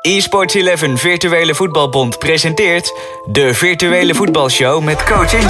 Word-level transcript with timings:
eSports 0.00 0.54
11 0.54 1.00
Virtuele 1.00 1.54
Voetbalbond 1.54 2.18
presenteert 2.18 2.92
de 3.26 3.54
Virtuele 3.54 4.14
Voetbalshow 4.14 4.82
met 4.82 5.04
Coach 5.04 5.30
hey. 5.30 5.42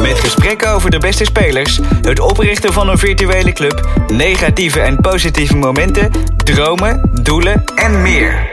Met 0.00 0.18
gesprekken 0.18 0.68
over 0.70 0.90
de 0.90 0.98
beste 0.98 1.24
spelers, 1.24 1.80
het 2.02 2.20
oprichten 2.20 2.72
van 2.72 2.88
een 2.88 2.98
virtuele 2.98 3.52
club, 3.52 3.88
negatieve 4.06 4.80
en 4.80 4.96
positieve 4.96 5.56
momenten, 5.56 6.10
dromen, 6.36 7.10
doelen 7.22 7.64
en 7.64 8.02
meer. 8.02 8.50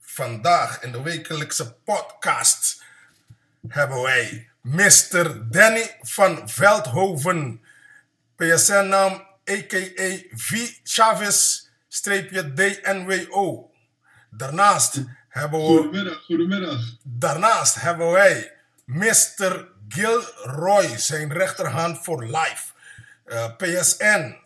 Vandaag 0.00 0.82
in 0.82 0.92
de 0.92 1.02
wekelijkse 1.02 1.74
podcast 1.84 2.82
hebben 3.68 4.02
wij 4.02 4.51
Mr. 4.62 5.50
Danny 5.50 5.96
van 6.00 6.48
Veldhoven, 6.48 7.60
PSN-naam 8.36 9.12
a.k.a. 9.50 10.18
V. 10.30 10.70
Chavez-DNWO. 10.82 13.70
Daarnaast 14.30 15.02
hebben 15.28 15.60
we... 15.60 15.66
Goedemiddag, 15.66 16.24
goedemiddag. 16.24 16.80
Daarnaast 17.02 17.74
hebben 17.80 18.10
wij 18.10 18.52
Mr. 18.84 19.68
Gilroy, 19.88 20.96
zijn 20.96 21.32
rechterhand 21.32 22.04
voor 22.04 22.24
life. 22.24 22.72
Eh, 23.24 23.56
PSN, 23.56 24.36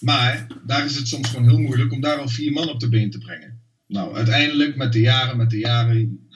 Maar 0.00 0.47
daar 0.67 0.84
is 0.84 0.97
het 0.97 1.08
soms 1.08 1.28
gewoon 1.28 1.48
heel 1.48 1.58
moeilijk 1.58 1.92
om 1.92 2.00
daar 2.00 2.19
al 2.19 2.28
vier 2.28 2.52
man 2.52 2.69
op 2.69 2.80
de 2.80 2.89
been 2.89 3.11
te 3.11 3.19
brengen. 3.19 3.49
Nou, 3.91 4.14
uiteindelijk 4.14 4.77
met 4.77 4.92
de 4.92 5.00
jaren, 5.00 5.36
met 5.36 5.50
de 5.50 5.58
jaren, 5.58 6.28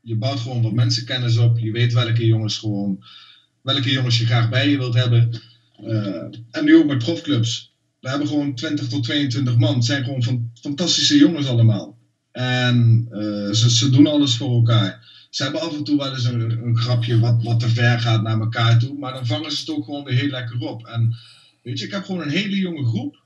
je 0.00 0.16
bouwt 0.16 0.40
gewoon 0.40 0.62
wat 0.62 0.72
mensenkennis 0.72 1.36
op. 1.36 1.58
Je 1.58 1.72
weet 1.72 1.92
welke 1.92 2.26
jongens 2.26 2.58
gewoon, 2.58 3.04
welke 3.62 3.90
jongens 3.90 4.18
je 4.18 4.26
graag 4.26 4.48
bij 4.48 4.68
je 4.68 4.78
wilt 4.78 4.94
hebben. 4.94 5.40
Eh, 5.76 6.22
en 6.50 6.64
nu 6.64 6.76
ook 6.76 6.86
met 6.86 6.98
profclubs. 6.98 7.74
We 8.00 8.08
hebben 8.08 8.28
gewoon 8.28 8.54
20 8.54 8.88
tot 8.88 9.02
22 9.02 9.56
man. 9.56 9.74
Het 9.74 9.84
zijn 9.84 10.04
gewoon 10.04 10.22
van, 10.22 10.50
fantastische 10.60 11.16
jongens 11.16 11.46
allemaal. 11.46 11.98
En 12.30 13.06
eh, 13.10 13.52
ze, 13.52 13.70
ze 13.70 13.90
doen 13.90 14.06
alles 14.06 14.36
voor 14.36 14.54
elkaar. 14.54 15.26
Ze 15.30 15.42
hebben 15.42 15.60
af 15.60 15.76
en 15.76 15.84
toe 15.84 15.96
wel 15.96 16.12
eens 16.12 16.24
een, 16.24 16.76
grapje 16.76 17.18
wat, 17.18 17.42
wat 17.42 17.60
te 17.60 17.68
ver 17.68 18.00
gaat 18.00 18.22
naar 18.22 18.40
elkaar 18.40 18.78
toe. 18.78 18.98
Maar 18.98 19.12
dan 19.12 19.26
vangen 19.26 19.52
ze 19.52 19.60
het 19.60 19.70
ook 19.70 19.84
gewoon 19.84 20.04
weer 20.04 20.18
heel 20.18 20.28
lekker 20.28 20.58
op. 20.58 20.86
En 20.86 21.16
weet 21.62 21.78
je, 21.78 21.84
ik 21.84 21.92
heb 21.92 22.04
gewoon 22.04 22.22
een 22.22 22.28
hele 22.28 22.56
jonge 22.56 22.84
groep. 22.84 23.21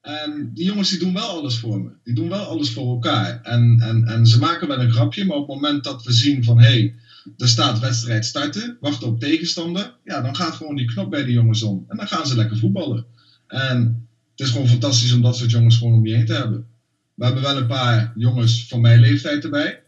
En 0.00 0.50
die 0.54 0.64
jongens 0.64 0.90
die 0.90 0.98
doen 0.98 1.12
wel 1.12 1.28
alles 1.28 1.58
voor 1.58 1.80
me. 1.80 1.90
Die 2.04 2.14
doen 2.14 2.28
wel 2.28 2.44
alles 2.44 2.70
voor 2.70 2.90
elkaar. 2.90 3.40
En, 3.42 3.80
en, 3.80 4.04
en 4.04 4.26
ze 4.26 4.38
maken 4.38 4.68
wel 4.68 4.80
een 4.80 4.92
grapje. 4.92 5.24
Maar 5.24 5.36
op 5.36 5.48
het 5.48 5.60
moment 5.60 5.84
dat 5.84 6.02
we 6.02 6.12
zien 6.12 6.44
van... 6.44 6.58
Hé, 6.58 6.66
hey, 6.66 6.94
er 7.36 7.48
staat 7.48 7.78
wedstrijd 7.78 8.24
starten. 8.24 8.76
Wachten 8.80 9.08
op 9.08 9.20
tegenstander. 9.20 9.94
Ja, 10.04 10.20
dan 10.20 10.36
gaat 10.36 10.54
gewoon 10.54 10.76
die 10.76 10.92
knop 10.92 11.10
bij 11.10 11.24
die 11.24 11.34
jongens 11.34 11.62
om. 11.62 11.84
En 11.88 11.96
dan 11.96 12.06
gaan 12.06 12.26
ze 12.26 12.36
lekker 12.36 12.58
voetballen. 12.58 13.04
En 13.46 14.08
het 14.30 14.40
is 14.40 14.50
gewoon 14.50 14.68
fantastisch 14.68 15.12
om 15.12 15.22
dat 15.22 15.36
soort 15.36 15.50
jongens 15.50 15.76
gewoon 15.76 15.94
om 15.94 16.06
je 16.06 16.14
heen 16.14 16.26
te 16.26 16.32
hebben. 16.32 16.66
We 17.14 17.24
hebben 17.24 17.42
wel 17.42 17.56
een 17.56 17.66
paar 17.66 18.12
jongens 18.16 18.66
van 18.68 18.80
mijn 18.80 19.00
leeftijd 19.00 19.44
erbij. 19.44 19.82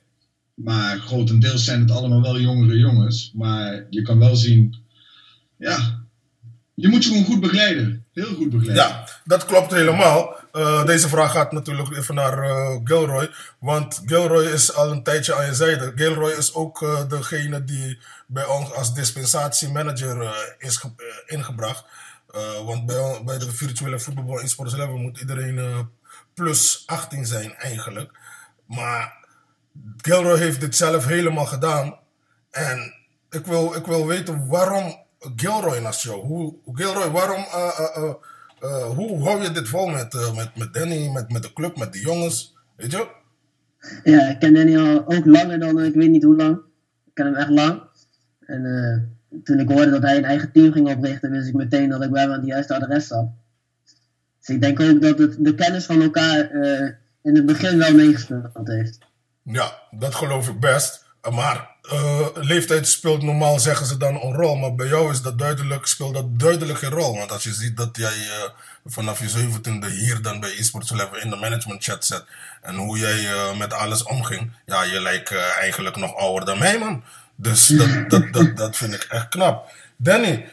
Maar 0.54 0.98
grotendeels 0.98 1.64
zijn 1.64 1.80
het 1.80 1.90
allemaal 1.90 2.22
wel 2.22 2.40
jongere 2.40 2.78
jongens. 2.78 3.32
Maar 3.34 3.86
je 3.90 4.02
kan 4.02 4.18
wel 4.18 4.36
zien, 4.36 4.74
ja, 5.58 6.04
je 6.74 6.88
moet 6.88 7.04
je 7.04 7.08
gewoon 7.08 7.24
goed 7.24 7.40
begeleiden. 7.40 8.01
Heel 8.12 8.34
goed 8.34 8.50
begeleiden. 8.50 8.74
Ja, 8.74 9.08
dat 9.24 9.44
klopt 9.44 9.70
helemaal. 9.72 10.34
Eh, 10.52 10.84
deze 10.84 11.08
vraag 11.08 11.32
gaat 11.32 11.52
natuurlijk 11.52 11.96
even 11.96 12.14
naar 12.14 12.38
eh, 12.42 12.76
Gilroy. 12.84 13.30
Want 13.58 14.02
Gilroy 14.06 14.44
is 14.44 14.74
al 14.74 14.90
een 14.90 15.02
tijdje 15.02 15.34
aan 15.34 15.46
je 15.46 15.54
zijde. 15.54 15.92
Gilroy 15.94 16.30
is 16.32 16.54
ook 16.54 16.82
eh, 16.82 17.08
degene 17.08 17.64
die 17.64 17.98
bij 18.26 18.44
ons 18.46 18.72
als 18.72 18.94
dispensatiemanager 18.94 20.34
is 20.58 20.76
ge- 20.76 21.22
ingebracht. 21.26 21.84
Want 22.64 22.86
bij, 22.86 23.20
bij 23.24 23.38
de 23.38 23.52
virtuele 23.52 23.98
voetbalbal 24.00 24.40
in 24.40 24.48
Sports 24.48 24.74
11 24.74 24.96
moet 24.98 25.18
iedereen 25.20 25.88
plus 26.34 26.82
18 26.86 27.26
zijn 27.26 27.54
eigenlijk. 27.54 28.10
Maar 28.66 29.26
Gilroy 29.96 30.38
heeft 30.38 30.60
dit 30.60 30.76
zelf 30.76 31.04
helemaal 31.06 31.46
gedaan. 31.46 31.98
En 32.50 32.94
ik 33.30 33.46
wil, 33.46 33.74
ik 33.74 33.86
wil 33.86 34.06
weten 34.06 34.46
waarom 34.48 35.00
Gilroy 35.36 35.80
jou? 35.90 36.24
Hoe, 36.24 36.54
Gilroy, 36.72 37.10
waarom, 37.10 37.44
eh, 37.52 37.78
eh, 37.78 38.14
eh, 38.60 38.84
hoe 38.84 39.22
hou 39.22 39.42
je 39.42 39.50
dit 39.50 39.68
vol 39.68 39.86
met, 39.86 40.32
met, 40.34 40.56
met 40.56 40.74
Danny, 40.74 41.08
met, 41.08 41.32
met 41.32 41.42
de 41.42 41.52
club, 41.52 41.76
met 41.76 41.92
de 41.92 42.00
jongens? 42.00 42.56
Weet 42.76 42.90
je? 42.90 43.08
Ja, 44.04 44.28
ik 44.28 44.38
ken 44.38 44.54
Danny 44.54 44.78
al 44.78 45.06
ook 45.06 45.24
langer 45.24 45.58
dan, 45.58 45.82
ik 45.82 45.94
weet 45.94 46.10
niet 46.10 46.22
hoe 46.22 46.36
lang. 46.36 46.56
Ik 47.06 47.14
ken 47.14 47.26
hem 47.26 47.34
echt 47.34 47.48
lang. 47.50 47.82
En 48.46 49.18
toen 49.44 49.58
ik 49.58 49.68
hoorde 49.68 49.90
dat 49.90 50.02
hij 50.02 50.16
een 50.16 50.24
eigen 50.24 50.52
team 50.52 50.72
ging 50.72 50.88
oprichten, 50.88 51.30
wist 51.30 51.48
ik 51.48 51.54
meteen 51.54 51.88
dat 51.88 52.02
ik 52.02 52.10
bij 52.10 52.22
hem 52.22 52.30
aan 52.30 52.38
het 52.38 52.46
juiste 52.46 52.74
adres 52.74 53.06
zat. 53.06 53.30
Dus 54.38 54.48
ik 54.48 54.60
denk 54.60 54.80
ook 54.80 55.02
dat 55.02 55.18
het, 55.18 55.36
de 55.38 55.54
kennis 55.54 55.84
van 55.84 56.02
elkaar 56.02 56.50
in 57.22 57.34
het 57.34 57.46
begin 57.46 57.78
wel 57.78 57.94
meegespeeld 57.94 58.50
heeft. 58.68 58.98
Ja, 59.42 59.72
dat 59.90 60.14
geloof 60.14 60.48
ik 60.48 60.60
best. 60.60 61.01
Maar 61.30 61.70
eh, 61.82 62.26
leeftijd 62.34 62.88
speelt 62.88 63.22
normaal, 63.22 63.58
zeggen 63.58 63.86
ze 63.86 63.96
dan, 63.96 64.14
een 64.14 64.34
rol. 64.34 64.56
Maar 64.56 64.74
bij 64.74 64.86
jou 64.86 65.12
is 65.12 65.22
dat 65.22 65.38
duidelijk, 65.38 65.86
speelt 65.86 66.14
dat 66.14 66.38
duidelijk 66.38 66.78
geen 66.78 66.90
rol. 66.90 67.16
Want 67.16 67.32
als 67.32 67.42
je 67.42 67.52
ziet 67.52 67.76
dat 67.76 67.96
jij 67.96 68.08
eh, 68.08 68.50
vanaf 68.86 69.20
je 69.20 69.28
zeventiende 69.28 69.90
hier 69.90 70.22
dan 70.22 70.40
bij 70.40 70.56
eSports 70.58 70.90
11 70.90 71.16
in 71.16 71.30
de 71.30 71.36
management 71.36 71.84
chat 71.84 72.04
zit. 72.04 72.24
En 72.62 72.74
hoe 72.74 72.98
jij 72.98 73.32
eh, 73.32 73.58
met 73.58 73.72
alles 73.72 74.02
omging. 74.02 74.52
Ja, 74.66 74.82
je 74.82 75.00
lijkt 75.00 75.32
eigenlijk 75.60 75.96
nog 75.96 76.16
ouder 76.16 76.44
dan 76.44 76.58
mij, 76.58 76.78
man. 76.78 77.02
Dus 77.36 77.66
dat, 77.66 77.88
dat, 78.10 78.32
dat, 78.32 78.56
dat 78.56 78.76
vind 78.76 78.94
ik 78.94 79.02
echt 79.02 79.28
knap. 79.28 79.72
Danny, 79.96 80.48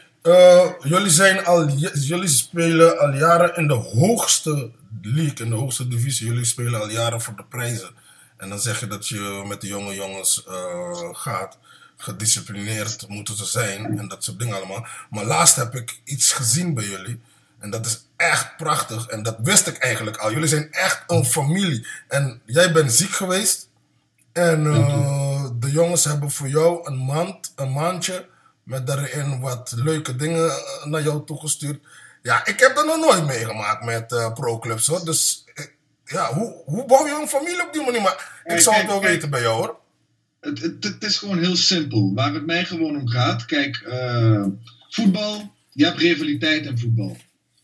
jullie, 0.82 1.10
zijn 1.10 1.44
al, 1.44 1.68
jullie 1.92 2.28
spelen 2.28 2.98
al 2.98 3.12
jaren 3.12 3.56
in 3.56 3.66
de 3.66 3.74
hoogste 3.74 4.70
league, 5.02 5.44
in 5.44 5.50
de 5.50 5.56
hoogste 5.56 5.88
divisie. 5.88 6.26
Jullie 6.26 6.44
spelen 6.44 6.80
al 6.80 6.90
jaren 6.90 7.20
voor 7.20 7.36
de 7.36 7.44
prijzen. 7.48 7.90
En 8.40 8.48
dan 8.48 8.60
zeg 8.60 8.80
je 8.80 8.86
dat 8.86 9.08
je 9.08 9.44
met 9.46 9.60
de 9.60 9.66
jonge 9.66 9.94
jongens 9.94 10.44
eh, 10.46 11.08
gaat. 11.12 11.58
Gedisciplineerd 11.96 13.08
moeten 13.08 13.36
ze 13.36 13.44
zijn 13.44 13.98
en 13.98 14.08
dat 14.08 14.24
soort 14.24 14.38
dingen 14.38 14.56
allemaal. 14.56 14.86
Maar 15.10 15.24
laatst 15.24 15.56
heb 15.56 15.74
ik 15.74 16.00
iets 16.04 16.32
gezien 16.32 16.74
bij 16.74 16.84
jullie. 16.84 17.20
En 17.58 17.70
dat 17.70 17.86
is 17.86 18.04
echt 18.16 18.56
prachtig. 18.56 19.06
En 19.06 19.22
dat 19.22 19.36
wist 19.42 19.66
ik 19.66 19.76
eigenlijk 19.76 20.16
al. 20.16 20.32
Jullie 20.32 20.48
zijn 20.48 20.72
echt 20.72 21.04
een 21.06 21.24
familie. 21.24 21.86
En 22.08 22.40
jij 22.44 22.72
bent 22.72 22.92
ziek 22.92 23.10
geweest. 23.10 23.68
En 24.32 24.66
eh, 24.66 25.44
de 25.54 25.70
jongens 25.70 26.04
hebben 26.04 26.30
voor 26.30 26.48
jou 26.48 26.86
een 26.86 27.04
maand, 27.04 27.52
een 27.56 27.72
maandje. 27.72 28.28
Met 28.62 28.86
daarin 28.86 29.40
wat 29.40 29.72
leuke 29.76 30.16
dingen 30.16 30.50
eh, 30.50 30.84
naar 30.84 31.02
jou 31.02 31.24
toegestuurd. 31.26 31.80
Ja, 32.22 32.46
ik 32.46 32.60
heb 32.60 32.74
dat 32.74 32.86
nog 32.86 32.96
nooit 32.96 33.26
meegemaakt 33.26 33.84
met 33.84 34.12
eh 34.12 34.32
pro-clubs 34.32 34.86
hoor. 34.86 35.04
Dus 35.04 35.44
eh, 35.54 35.64
ja, 36.10 36.34
hoe, 36.34 36.62
hoe 36.64 36.86
bouw 36.86 37.06
je 37.06 37.18
een 37.20 37.28
familie 37.28 37.66
op 37.66 37.72
die 37.72 37.84
manier? 37.84 38.02
Maar 38.02 38.42
ik 38.44 38.58
zou 38.58 38.76
het 38.76 38.86
wel 38.86 39.00
weten 39.00 39.30
bij 39.30 39.40
jou 39.40 39.56
hoor. 39.56 39.78
Het, 40.40 40.62
het, 40.62 40.84
het 40.84 41.04
is 41.04 41.16
gewoon 41.16 41.38
heel 41.38 41.56
simpel. 41.56 42.14
Waar 42.14 42.34
het 42.34 42.46
mij 42.46 42.64
gewoon 42.64 42.96
om 42.96 43.08
gaat. 43.08 43.44
Kijk, 43.44 43.76
eh, 43.76 44.46
voetbal. 44.88 45.54
Je 45.72 45.84
hebt 45.84 45.98
rivaliteit 45.98 46.66
in 46.66 46.78
voetbal. 46.78 47.16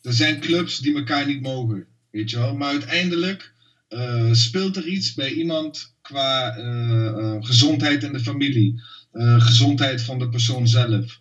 Er 0.03 0.13
zijn 0.13 0.41
clubs 0.41 0.79
die 0.79 0.97
elkaar 0.97 1.27
niet 1.27 1.43
mogen. 1.43 1.87
Weet 2.11 2.31
je 2.31 2.39
wel. 2.39 2.57
Maar 2.57 2.69
uiteindelijk 2.69 3.53
eh, 3.89 4.33
speelt 4.33 4.77
er 4.77 4.87
iets 4.87 5.15
bij 5.15 5.31
iemand 5.31 5.95
qua 6.03 6.57
eh, 6.57 7.37
gezondheid 7.41 8.03
in 8.03 8.13
de 8.13 8.21
familie. 8.21 8.83
gezondheid 9.39 10.03
van 10.03 10.19
de 10.19 10.29
persoon 10.29 10.69
zelf. 10.69 11.19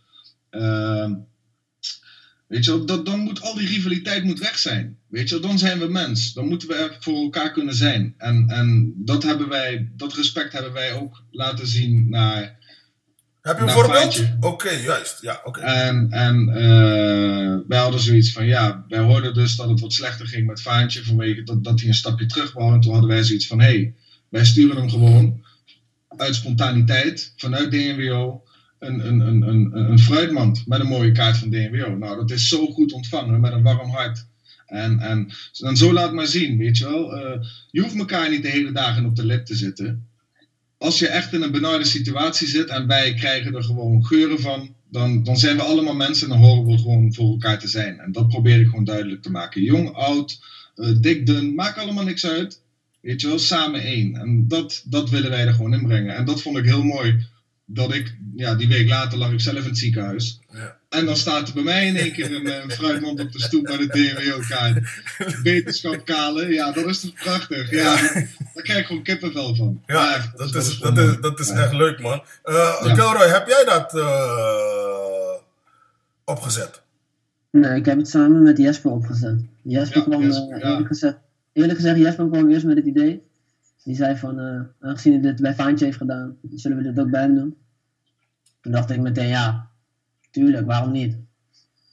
Weet 2.47 2.65
je 2.65 2.71
wel, 2.71 2.86
dat, 2.86 3.06
dan 3.06 3.19
moet 3.19 3.42
al 3.42 3.56
die 3.56 3.68
rivaliteit 3.68 4.24
moet 4.24 4.39
weg 4.39 4.57
zijn. 4.57 4.97
Weet 5.07 5.30
je 5.30 5.39
wel, 5.39 5.50
dan 5.50 5.59
zijn 5.59 5.80
we 5.80 5.88
mens. 5.88 6.33
Dan 6.33 6.47
moeten 6.47 6.68
we 6.68 6.95
voor 7.00 7.15
elkaar 7.15 7.51
kunnen 7.51 7.75
zijn. 7.75 8.13
En, 8.18 8.47
en 8.50 8.94
dat, 8.97 9.24
hebben 9.24 9.50
wij, 9.50 9.92
dat 9.95 10.13
respect 10.13 10.53
hebben 10.53 10.74
wij 10.74 10.94
ook 10.94 11.24
laten 11.31 11.68
zien 11.68 12.09
naar... 12.09 12.63
Heb 13.42 13.57
je 13.57 13.63
een 13.63 13.69
voorbeeld? 13.69 14.24
Oké, 14.39 14.69
juist. 14.69 15.21
Ja, 15.21 15.42
oké. 15.44 15.59
En, 15.59 16.07
en 16.12 16.50
eh, 16.50 17.57
wij 17.68 17.80
hadden 17.80 18.00
zoiets 18.00 18.31
van, 18.31 18.45
ja, 18.45 18.86
wij 18.88 19.00
hoorden 19.00 19.33
dus 19.33 19.56
dat 19.56 19.69
het 19.69 19.80
wat 19.80 19.94
slechter 19.94 20.27
ging 20.27 20.47
met 20.47 20.62
Vaantje 20.62 21.03
vanwege 21.03 21.44
dat, 21.44 21.63
dat 21.63 21.80
hij 21.80 21.88
een 21.88 21.95
stapje 21.95 22.25
terug 22.25 22.53
wou. 22.53 22.74
En 22.74 22.81
toen 22.81 22.92
hadden 22.92 23.09
wij 23.09 23.24
zoiets 23.24 23.47
van, 23.47 23.59
hé, 23.59 23.65
hey, 23.65 23.94
wij 24.30 24.45
sturen 24.45 24.77
hem 24.77 24.89
gewoon 24.89 25.44
uit 26.18 26.36
spontaniteit 26.36 27.33
vanuit 27.38 27.71
DNWO 27.71 28.44
een, 28.80 29.07
een, 29.07 29.19
een, 29.19 29.42
een, 29.42 29.89
een 29.92 30.00
fruitmand 30.00 30.68
met 30.68 30.80
een 30.80 30.88
mooie 30.88 31.12
kaart 31.12 31.38
van 31.38 31.50
DNWO. 31.50 31.98
Nou, 31.98 32.16
dat 32.16 32.31
is 32.31 32.48
zo 32.48 32.68
goed 32.68 32.94
ontvangen 32.94 33.42
met 33.42 33.54
een 33.54 33.63
warm 33.63 33.89
hart. 33.89 34.25
En, 34.66 35.00
en, 35.00 35.30
en 35.60 35.77
zo 35.77 35.94
laat 35.94 36.13
maar 36.13 36.27
zien, 36.27 36.57
weet 36.57 36.77
je 36.77 36.86
wel. 36.86 37.18
Eh, 37.18 37.42
je 37.72 37.81
hoeft 37.81 37.98
elkaar 37.98 38.30
niet 38.30 38.44
de 38.44 38.50
hele 38.50 38.72
dagen 38.72 39.06
op 39.06 39.16
de 39.16 39.25
lip 39.25 39.45
te 39.45 39.56
zitten 39.56 40.07
als 40.77 41.00
je 41.00 41.07
echt 41.07 41.33
in 41.33 41.42
een 41.42 41.51
benarde 41.51 41.86
situatie 41.86 42.48
zit 42.48 42.69
en 42.69 42.88
wij 42.88 43.13
krijgen 43.13 43.56
er 43.56 43.63
gewoon 43.63 44.06
geuren 44.06 44.39
van, 44.39 44.75
dan, 44.89 45.24
dan 45.24 45.38
zijn 45.38 45.56
we 45.56 45.62
allemaal 45.62 45.95
mensen 45.95 46.31
en 46.31 46.39
dan 46.39 46.48
horen 46.48 46.66
we 46.66 46.78
gewoon 46.78 47.13
voor 47.13 47.30
elkaar 47.30 47.60
te 47.60 47.68
zijn. 47.68 48.00
En 48.00 48.12
dat 48.12 48.28
probeer 48.28 48.60
ik 48.60 48.68
gewoon 48.68 48.83
duidelijk 48.83 49.21
te 49.21 49.31
maken. 49.31 49.63
Jong, 49.63 49.94
oud, 49.94 50.39
eh, 50.75 50.89
dik, 51.00 51.25
dun, 51.25 51.56
maakt 51.56 51.78
allemaal 51.78 52.04
niks 52.04 52.25
uit. 52.25 52.62
Weet 53.01 53.21
je 53.21 53.28
wel, 53.28 53.39
samen 53.39 53.81
één. 53.81 54.16
En 54.16 54.48
dat, 54.48 54.83
dat 54.86 55.10
willen 55.10 55.30
wij 55.30 55.45
er 55.45 55.54
gewoon 55.54 55.74
inbrengen. 55.74 56.16
En 56.16 56.25
dat 56.25 56.42
vond 56.42 56.57
ik 56.57 56.66
heel 56.66 56.83
mooi. 56.83 57.25
Dat 57.68 57.94
ik, 57.94 58.16
ja, 58.36 58.56
die 58.56 58.68
week 58.68 58.88
later 58.88 59.18
lag 59.18 59.32
ik 59.32 59.40
zelf 59.42 59.58
in 59.58 59.64
het 59.64 59.78
ziekenhuis. 59.78 60.40
Ja. 60.50 60.78
En 60.90 61.06
dan 61.06 61.16
staat 61.18 61.48
er 61.48 61.54
bij 61.54 61.64
mij 61.64 61.88
in 61.88 61.96
één 61.96 62.12
keer 62.12 62.36
een, 62.36 62.48
eh, 62.48 62.70
fruitmand 62.70 63.20
op 63.20 63.32
de 63.32 63.42
stoep 63.42 63.62
met 63.64 63.80
een 63.80 63.88
DNWO-kaart. 63.88 64.80
Wetenschap 65.44 66.06
kalen, 66.06 66.54
ja, 66.54 66.72
dat 66.72 66.86
is 66.86 67.00
toch 67.00 67.14
prachtig. 67.14 67.72
Ja, 67.72 67.96
daar 68.54 68.64
krijg 68.64 68.80
ik 68.80 68.86
gewoon 68.86 69.04
kippenvel 69.04 69.56
van. 69.56 69.82
Ja, 69.86 70.32
dat 70.36 70.46
is, 70.46 70.52
dat 70.52 70.64
is, 70.66 70.80
mooi. 70.80 71.18
dat 71.22 71.40
is 71.40 71.48
Ja. 71.48 71.54
echt 71.64 71.74
leuk, 71.74 72.00
man. 72.02 72.24
Uh, 72.46 72.54
Ja. 72.84 72.94
Gilroy, 72.96 73.28
heb 73.28 73.48
jij 73.48 73.64
dat 73.66 73.96
eh, 73.96 75.42
opgezet? 76.26 76.82
Nee, 77.52 77.76
ik 77.80 77.86
heb 77.86 77.98
het 77.98 78.10
samen 78.10 78.44
met 78.44 78.58
Jesper 78.58 78.92
opgezet. 78.92 79.40
Jesper 79.62 79.98
Ja, 79.98 80.04
kwam, 80.04 80.22
Jesper, 80.22 80.58
ja. 80.60 80.70
eerlijk, 80.70 80.88
gezegd, 80.88 81.16
eerlijk 81.54 81.76
gezegd, 81.76 81.98
Jesper 81.98 82.28
kwam 82.30 82.52
eerst 82.52 82.66
met 82.66 82.76
het 82.78 82.86
idee. 82.86 83.22
Die 83.86 83.96
zei 83.96 84.18
van, 84.18 84.40
eh, 84.40 84.88
aangezien 84.90 85.14
hij 85.14 85.22
dit 85.22 85.42
bij 85.42 85.56
Vaantje 85.56 85.86
heeft 85.86 85.98
gedaan, 85.98 86.38
zullen 86.56 86.78
we 86.78 86.84
dit 86.84 87.00
ook 87.00 87.10
bij 87.10 87.22
hem 87.22 87.36
doen? 87.36 87.58
Toen 88.62 88.72
dacht 88.72 88.90
ik 88.90 89.00
meteen, 89.00 89.28
ja, 89.28 89.70
tuurlijk, 90.32 90.66
waarom 90.66 90.92
niet? 90.92 91.18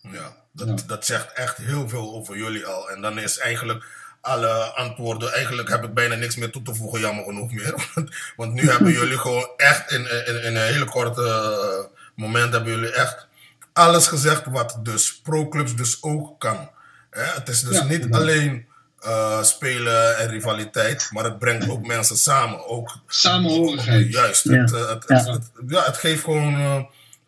Ja, 0.02 0.36
dat, 0.52 0.68
Ja. 0.68 0.86
dat 0.86 1.06
zegt 1.06 1.32
echt 1.32 1.56
heel 1.56 1.88
veel 1.88 2.14
over 2.14 2.36
jullie 2.36 2.66
al. 2.66 2.90
En 2.90 3.00
dan 3.00 3.18
is 3.18 3.38
eigenlijk 3.38 3.84
alle 4.20 4.48
antwoorden, 4.74 5.32
eigenlijk 5.32 5.68
heb 5.68 5.84
ik 5.84 5.94
bijna 5.94 6.14
niks 6.14 6.36
meer 6.36 6.50
toe 6.50 6.62
te 6.62 6.74
voegen, 6.74 7.00
jammer 7.00 7.24
genoeg 7.24 7.52
meer. 7.52 7.74
Want, 7.94 8.10
want 8.36 8.52
nu 8.52 8.70
hebben 8.70 8.92
jullie 8.92 9.18
gewoon 9.26 9.48
echt 9.56 9.90
in, 9.92 10.26
in, 10.26 10.42
in 10.42 10.56
een 10.56 10.66
hele 10.66 10.84
korte 10.84 11.22
eh, 11.22 11.98
moment 12.14 12.52
hebben 12.52 12.72
jullie 12.72 12.92
echt 12.92 13.26
alles 13.72 14.06
gezegd 14.06 14.44
wat 14.46 14.78
dus 14.82 15.20
pro-clubs 15.20 15.76
dus 15.76 16.02
ook 16.02 16.40
kan. 16.40 16.70
Het 17.10 17.48
is 17.48 17.60
dus 17.62 17.76
Ja, 17.76 17.84
niet 17.84 18.12
alleen 18.12 18.66
eh, 19.02 19.42
spelen 19.42 20.16
en 20.18 20.28
rivaliteit, 20.28 21.08
maar 21.12 21.24
het 21.24 21.38
brengt 21.38 21.68
ook 21.68 21.86
mensen 21.86 22.16
samen. 22.16 22.66
Ook 22.66 22.98
Samenhorigheid. 23.06 24.12
Juist, 24.12 24.44
Ja. 24.44 24.52
het, 24.60 24.72
eh, 24.72 24.88
het, 24.88 25.04
Ja. 25.06 25.16
het, 25.16 25.26
het- 25.26 25.50
ja, 25.66 25.84
het 25.84 25.96
geeft 25.96 26.24
gewoon 26.24 26.54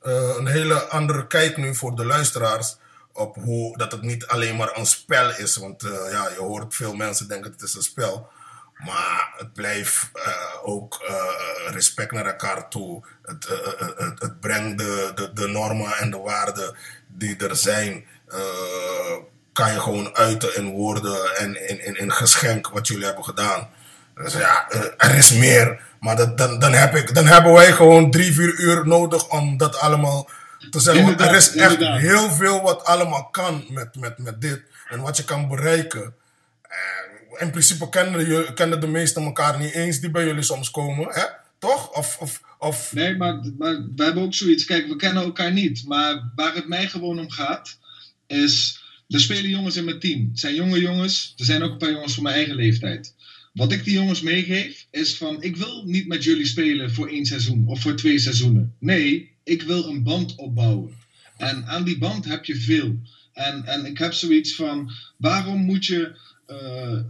eh, 0.03 0.35
een 0.39 0.47
hele 0.47 0.75
andere 0.83 1.27
kijk 1.27 1.57
nu 1.57 1.75
voor 1.75 1.95
de 1.97 2.05
luisteraars. 2.05 2.77
Op 3.13 3.35
hoe 3.37 3.77
dat 3.79 3.93
het 3.93 4.03
niet 4.03 4.27
alleen 4.27 4.57
maar 4.57 4.77
een 4.79 4.87
spel 4.87 5.31
is. 5.37 5.57
Want 5.57 5.83
eh, 5.83 5.91
ja, 6.11 6.29
je 6.29 6.39
hoort 6.39 6.75
veel 6.75 6.95
mensen 6.95 7.29
denken 7.29 7.53
het 7.53 7.63
is 7.63 7.75
een 7.75 7.83
spel. 7.83 8.29
Maar 8.75 9.35
het 9.37 9.53
blijft 9.53 10.11
eh, 10.13 10.33
ook 10.63 11.03
eh, 11.09 11.25
respect 11.73 12.13
naar 12.13 12.27
elkaar 12.27 12.69
toe. 12.69 13.05
Het, 13.23 13.49
het, 13.97 14.21
het 14.21 14.41
brengt 14.41 14.79
de, 14.79 15.13
de, 15.15 15.33
de 15.33 15.47
normen 15.49 15.97
en 15.97 16.11
de 16.11 16.19
waarden 16.19 16.77
die 17.09 17.37
er 17.37 17.57
zijn. 17.57 18.05
Kan 19.55 19.73
je 19.73 19.81
gewoon 19.81 20.15
uiten 20.15 20.57
in 20.57 20.71
woorden 20.71 21.37
en 21.37 21.69
in, 21.69 21.87
in, 21.87 21.95
in 21.95 22.13
geschenk 22.13 22.69
wat 22.69 22.89
jullie 22.89 23.05
hebben 23.05 23.25
gedaan. 23.25 23.69
Dus 24.15 24.33
ja, 24.33 24.69
eh, 24.69 24.81
er 24.97 25.15
is 25.15 25.33
meer. 25.33 25.81
Maar 26.01 26.17
dat, 26.17 26.39
dan, 26.39 26.59
dan, 26.59 26.73
heb 26.73 26.95
ik, 26.95 27.15
dan 27.15 27.27
hebben 27.27 27.53
wij 27.53 27.73
gewoon 27.73 28.11
drie, 28.11 28.33
vier 28.33 28.59
uur 28.59 28.87
nodig 28.87 29.29
om 29.29 29.57
dat 29.57 29.79
allemaal 29.79 30.31
te 30.71 30.81
zeggen. 30.81 31.05
Want 31.05 31.21
er 31.21 31.35
is 31.35 31.55
echt 31.55 31.73
inderdaad. 31.73 32.01
heel 32.01 32.31
veel 32.31 32.63
wat 32.63 32.85
allemaal 32.85 33.25
kan 33.31 33.65
met, 33.69 33.97
met, 33.97 34.19
met 34.19 34.41
dit. 34.41 34.63
En 34.89 35.01
wat 35.01 35.17
je 35.17 35.25
kan 35.25 35.49
bereiken. 35.49 36.15
Eh, 36.63 37.43
in 37.43 37.51
principe 37.51 37.89
kennen, 37.89 38.29
je, 38.29 38.53
kennen 38.55 38.81
de 38.81 38.87
meesten 38.87 39.25
elkaar 39.25 39.59
niet 39.59 39.73
eens 39.73 40.01
die 40.01 40.11
bij 40.11 40.25
jullie 40.25 40.43
soms 40.43 40.71
komen. 40.71 41.09
Hè? 41.11 41.25
Toch? 41.59 41.91
Of, 41.91 42.17
of, 42.21 42.41
of 42.59 42.93
Nee, 42.93 43.17
maar, 43.17 43.41
maar 43.59 43.75
we 43.97 44.05
hebben 44.05 44.23
ook 44.23 44.35
zoiets. 44.35 44.65
Kijk, 44.65 44.87
we 44.87 44.97
kennen 44.97 45.23
elkaar 45.23 45.53
niet. 45.53 45.85
Maar 45.87 46.31
waar 46.35 46.55
het 46.55 46.69
mij 46.69 46.89
gewoon 46.89 47.19
om 47.19 47.31
gaat, 47.31 47.79
is. 48.27 48.84
Er 49.09 49.21
spelen 49.21 49.51
jongens 49.51 49.77
in 49.77 49.85
mijn 49.85 49.99
team. 49.99 50.29
Het 50.31 50.39
zijn 50.39 50.55
jonge 50.55 50.81
jongens. 50.81 51.35
Er 51.37 51.45
zijn 51.45 51.63
ook 51.63 51.73
een 51.73 51.79
paar 51.79 51.91
jongens 51.93 52.15
van 52.15 52.23
mijn 52.23 52.35
eigen 52.35 52.55
leeftijd. 52.55 53.15
Wat 53.53 53.73
ik 53.73 53.85
die 53.85 53.95
jongens 53.95 54.21
meegeef, 54.21 54.87
is 54.91 55.17
van: 55.17 55.43
ik 55.43 55.57
wil 55.57 55.85
niet 55.85 56.07
met 56.07 56.25
jullie 56.25 56.47
spelen 56.47 56.93
voor 56.93 57.09
één 57.09 57.27
seizoen 57.27 57.67
of 57.67 57.81
voor 57.81 57.97
twee 57.97 58.19
seizoenen. 58.19 58.75
Nee, 58.79 59.31
ik 59.45 59.63
wil 59.63 59.89
een 59.89 60.03
band 60.03 60.35
opbouwen. 60.35 60.93
En 61.37 61.67
aan 61.67 61.85
die 61.85 61.99
band 61.99 62.25
heb 62.25 62.45
je 62.45 62.57
veel. 62.57 63.01
En, 63.33 63.65
en 63.65 63.85
ik 63.87 63.99
heb 63.99 64.13
zoiets 64.13 64.55
van: 64.55 64.91
waarom 65.17 65.61
moet 65.65 65.87
je. 65.87 66.17
eh, 66.47 67.01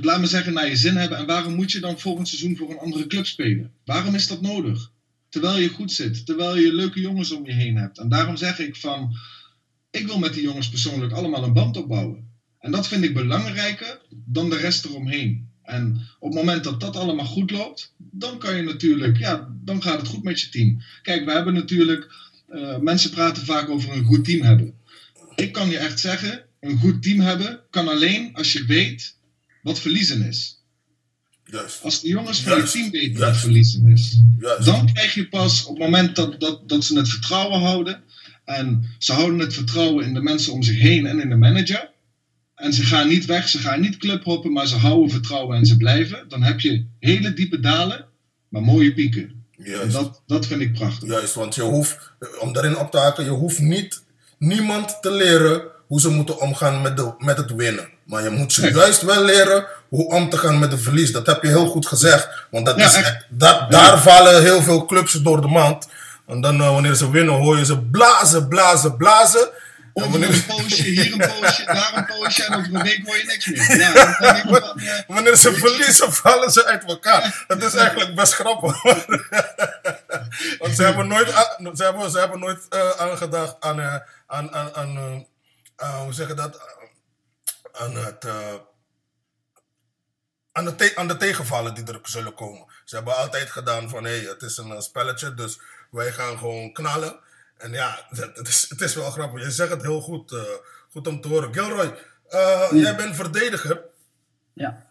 laat 0.00 0.20
me 0.20 0.26
zeggen, 0.26 0.52
naar 0.52 0.68
je 0.68 0.76
zin 0.76 0.96
hebben. 0.96 1.18
En 1.18 1.26
waarom 1.26 1.54
moet 1.54 1.72
je 1.72 1.80
dan 1.80 2.00
volgend 2.00 2.28
seizoen 2.28 2.56
voor 2.56 2.70
een 2.70 2.78
andere 2.78 3.06
club 3.06 3.26
spelen? 3.26 3.72
Waarom 3.84 4.14
is 4.14 4.26
dat 4.26 4.40
nodig? 4.40 4.90
Terwijl 5.28 5.58
je 5.58 5.68
goed 5.68 5.92
zit, 5.92 6.26
terwijl 6.26 6.56
je 6.58 6.74
leuke 6.74 7.00
jongens 7.00 7.30
om 7.30 7.46
je 7.46 7.52
heen 7.52 7.76
hebt. 7.76 7.98
En 7.98 8.08
daarom 8.08 8.36
zeg 8.36 8.58
ik 8.58 8.76
van, 8.76 9.16
ik 9.90 10.06
wil 10.06 10.18
met 10.18 10.34
die 10.34 10.42
jongens 10.42 10.68
persoonlijk 10.68 11.12
allemaal 11.12 11.44
een 11.44 11.52
band 11.52 11.76
opbouwen. 11.76 12.28
En 12.58 12.70
dat 12.70 12.88
vind 12.88 13.04
ik 13.04 13.14
belangrijker 13.14 14.00
dan 14.10 14.50
de 14.50 14.56
rest 14.56 14.84
eromheen. 14.84 15.48
En 15.62 16.08
op 16.18 16.32
het 16.32 16.42
moment 16.42 16.64
dat 16.64 16.80
dat 16.80 16.96
allemaal 16.96 17.26
goed 17.26 17.50
loopt, 17.50 17.94
dan 17.96 18.38
kan 18.38 18.56
je 18.56 18.62
natuurlijk, 18.62 19.18
ja, 19.18 19.48
dan 19.64 19.82
gaat 19.82 20.00
het 20.00 20.08
goed 20.08 20.22
met 20.22 20.40
je 20.40 20.48
team. 20.48 20.82
Kijk, 21.02 21.24
we 21.24 21.32
hebben 21.32 21.54
natuurlijk, 21.54 22.12
eh, 22.48 22.78
mensen 22.78 23.10
praten 23.10 23.44
vaak 23.44 23.68
over 23.68 23.92
een 23.92 24.04
goed 24.04 24.24
team 24.24 24.42
hebben. 24.42 24.74
Ik 25.36 25.52
kan 25.52 25.70
je 25.70 25.78
echt 25.78 26.00
zeggen, 26.00 26.44
een 26.60 26.78
goed 26.78 27.02
team 27.02 27.20
hebben 27.20 27.60
kan 27.70 27.88
alleen 27.88 28.34
als 28.34 28.52
je 28.52 28.64
weet 28.64 29.16
wat 29.62 29.80
verliezen 29.80 30.26
is. 30.26 30.58
Als 31.82 32.00
de 32.00 32.08
jongens 32.08 32.40
van 32.40 32.56
je 32.56 32.62
team 32.62 32.90
weten 32.90 33.20
wat 33.20 33.36
verliezen 33.36 33.86
is, 33.86 34.20
dan 34.64 34.92
krijg 34.92 35.14
je 35.14 35.28
pas 35.28 35.64
op 35.64 35.78
het 35.78 35.84
moment 35.84 36.16
dat, 36.16 36.40
dat, 36.40 36.68
dat 36.68 36.84
ze 36.84 36.96
het 36.96 37.08
vertrouwen 37.08 37.60
houden. 37.60 38.02
En 38.56 38.94
ze 38.98 39.12
houden 39.12 39.38
het 39.38 39.54
vertrouwen 39.54 40.04
in 40.04 40.14
de 40.14 40.22
mensen 40.22 40.52
om 40.52 40.62
zich 40.62 40.78
heen 40.78 41.06
en 41.06 41.20
in 41.20 41.28
de 41.28 41.36
manager. 41.36 41.90
En 42.54 42.72
ze 42.72 42.82
gaan 42.82 43.08
niet 43.08 43.24
weg, 43.24 43.48
ze 43.48 43.58
gaan 43.58 43.80
niet 43.80 43.96
clubhoppen, 43.96 44.52
maar 44.52 44.66
ze 44.66 44.76
houden 44.76 45.10
vertrouwen 45.10 45.56
en 45.56 45.66
ze 45.66 45.76
blijven. 45.76 46.24
Dan 46.28 46.42
heb 46.42 46.60
je 46.60 46.84
hele 46.98 47.32
diepe 47.32 47.60
dalen, 47.60 48.04
maar 48.48 48.62
mooie 48.62 48.94
pieken. 48.94 49.44
En 49.82 49.90
dat, 49.90 50.22
dat 50.26 50.46
vind 50.46 50.60
ik 50.60 50.72
prachtig. 50.72 51.08
Juist, 51.08 51.34
want 51.34 51.54
je 51.54 51.62
hoeft, 51.62 52.12
om 52.40 52.52
daarin 52.52 52.78
op 52.78 52.90
te 52.90 52.98
haken, 52.98 53.24
je 53.24 53.30
hoeft 53.30 53.58
niet 53.58 54.02
niemand 54.38 54.98
te 55.02 55.10
leren 55.10 55.62
hoe 55.86 56.00
ze 56.00 56.08
moeten 56.10 56.40
omgaan 56.40 56.82
met, 56.82 56.96
de, 56.96 57.12
met 57.18 57.36
het 57.36 57.54
winnen. 57.54 57.88
Maar 58.04 58.22
je 58.22 58.30
moet 58.30 58.52
ze 58.52 58.70
juist 58.72 59.02
wel 59.02 59.24
leren 59.24 59.66
hoe 59.88 60.08
om 60.14 60.28
te 60.30 60.38
gaan 60.38 60.58
met 60.58 60.70
de 60.70 60.78
verlies. 60.78 61.12
Dat 61.12 61.26
heb 61.26 61.42
je 61.42 61.48
heel 61.48 61.66
goed 61.66 61.86
gezegd. 61.86 62.28
Want 62.50 62.66
dat 62.66 62.78
Ja, 62.78 62.86
is, 62.86 62.94
echt. 62.94 63.26
dat, 63.28 63.70
daar 63.70 63.98
vallen 64.02 64.42
heel 64.42 64.62
veel 64.62 64.84
clubs 64.86 65.12
door 65.12 65.40
de 65.40 65.48
mand. 65.48 65.88
En 66.30 66.40
dan 66.40 66.60
eh, 66.60 66.72
wanneer 66.72 66.94
ze 66.94 67.10
winnen 67.10 67.34
hoor 67.34 67.58
je 67.58 67.64
ze 67.64 67.80
blazen, 67.80 68.48
blazen, 68.48 68.96
blazen. 68.96 69.50
En 69.94 70.02
Over 70.02 70.10
wanneer, 70.10 70.34
een 70.34 70.46
poosje, 70.46 70.82
hier 70.82 71.12
een 71.12 71.18
poosje, 71.18 71.64
daar 71.74 71.92
een 71.94 72.06
poosje 72.06 72.44
en 72.44 72.54
over 72.54 72.74
een 72.74 72.82
week 72.82 73.06
hoor 73.06 73.16
je 73.16 73.24
niks 73.24 73.46
meer. 73.46 73.78
Ja, 73.78 74.14
van, 74.42 74.78
eh, 74.80 75.00
wanneer 75.06 75.36
ze 75.36 75.54
verliezen 75.54 76.12
vallen 76.12 76.50
ze 76.50 76.64
uit 76.64 76.84
elkaar. 76.84 77.44
Dat 77.48 77.62
is 77.62 77.74
eigenlijk 77.74 78.14
best 78.14 78.32
grappig. 78.32 78.82
Want 80.58 80.76
ze 80.76 80.82
hebben 80.82 81.08
nooit, 81.08 81.28
ze 81.74 81.82
hebben, 81.82 82.10
ze 82.10 82.18
hebben 82.18 82.38
nooit 82.38 82.68
eh, 82.68 82.90
aangedacht 82.90 83.56
aan, 83.60 83.80
aan, 84.26 84.54
aan, 84.54 84.74
aan 84.74 85.26
hoe 86.04 86.12
zeg 86.12 86.28
je 86.28 86.34
dat? 86.34 86.60
Aan 87.72 87.96
het, 87.96 88.26
aan, 90.52 90.64
de 90.64 90.92
aan 90.94 91.08
de 91.08 91.16
tegenvallen 91.16 91.74
die 91.74 91.84
er 91.84 91.98
zullen 92.02 92.34
komen. 92.34 92.66
Ze 92.84 92.94
hebben 92.94 93.16
altijd 93.16 93.50
gedaan 93.50 93.88
van, 93.88 94.04
hé, 94.04 94.18
hey, 94.18 94.28
het 94.28 94.42
is 94.42 94.56
een 94.56 94.82
spelletje, 94.82 95.34
dus 95.34 95.58
wij 95.90 96.12
gaan 96.12 96.38
gewoon 96.38 96.72
knallen. 96.72 97.16
En 97.56 97.72
ja, 97.72 98.06
het, 98.08 98.48
is, 98.48 98.66
het 98.68 98.80
is 98.80 98.94
wel 98.94 99.10
grappig. 99.10 99.42
Je 99.42 99.50
zegt 99.50 99.70
het 99.70 99.82
heel 99.82 100.00
goed, 100.00 100.32
eh, 100.32 100.40
goed 100.90 101.06
om 101.06 101.20
te 101.20 101.28
horen. 101.28 101.54
Gilroy, 101.54 101.94
eh, 102.28 102.68
jij 102.72 102.96
bent 102.96 103.16
verdediger. 103.16 103.80
Ja, 104.52 104.86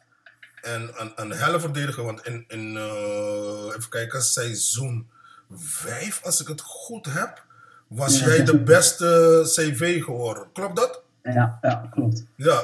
En 0.61 0.91
een, 0.95 1.11
een 1.15 1.31
helle 1.31 1.59
verdediger, 1.59 2.03
want 2.03 2.25
in, 2.25 2.45
in 2.47 2.77
eh, 2.77 3.75
even 3.77 3.89
kijken, 3.89 4.21
seizoen 4.21 5.09
5, 5.55 6.21
als 6.23 6.41
ik 6.41 6.47
het 6.47 6.61
goed 6.61 7.05
heb, 7.05 7.43
was 7.87 8.19
Ja, 8.19 8.25
jij 8.25 8.43
de 8.43 8.57
beste 8.57 9.41
CV 9.43 10.03
geworden. 10.03 10.51
Klopt 10.53 10.75
dat? 10.75 11.01
Ja, 11.23 11.59
ja, 11.61 11.89
klopt. 11.91 12.23
Ja. 12.35 12.63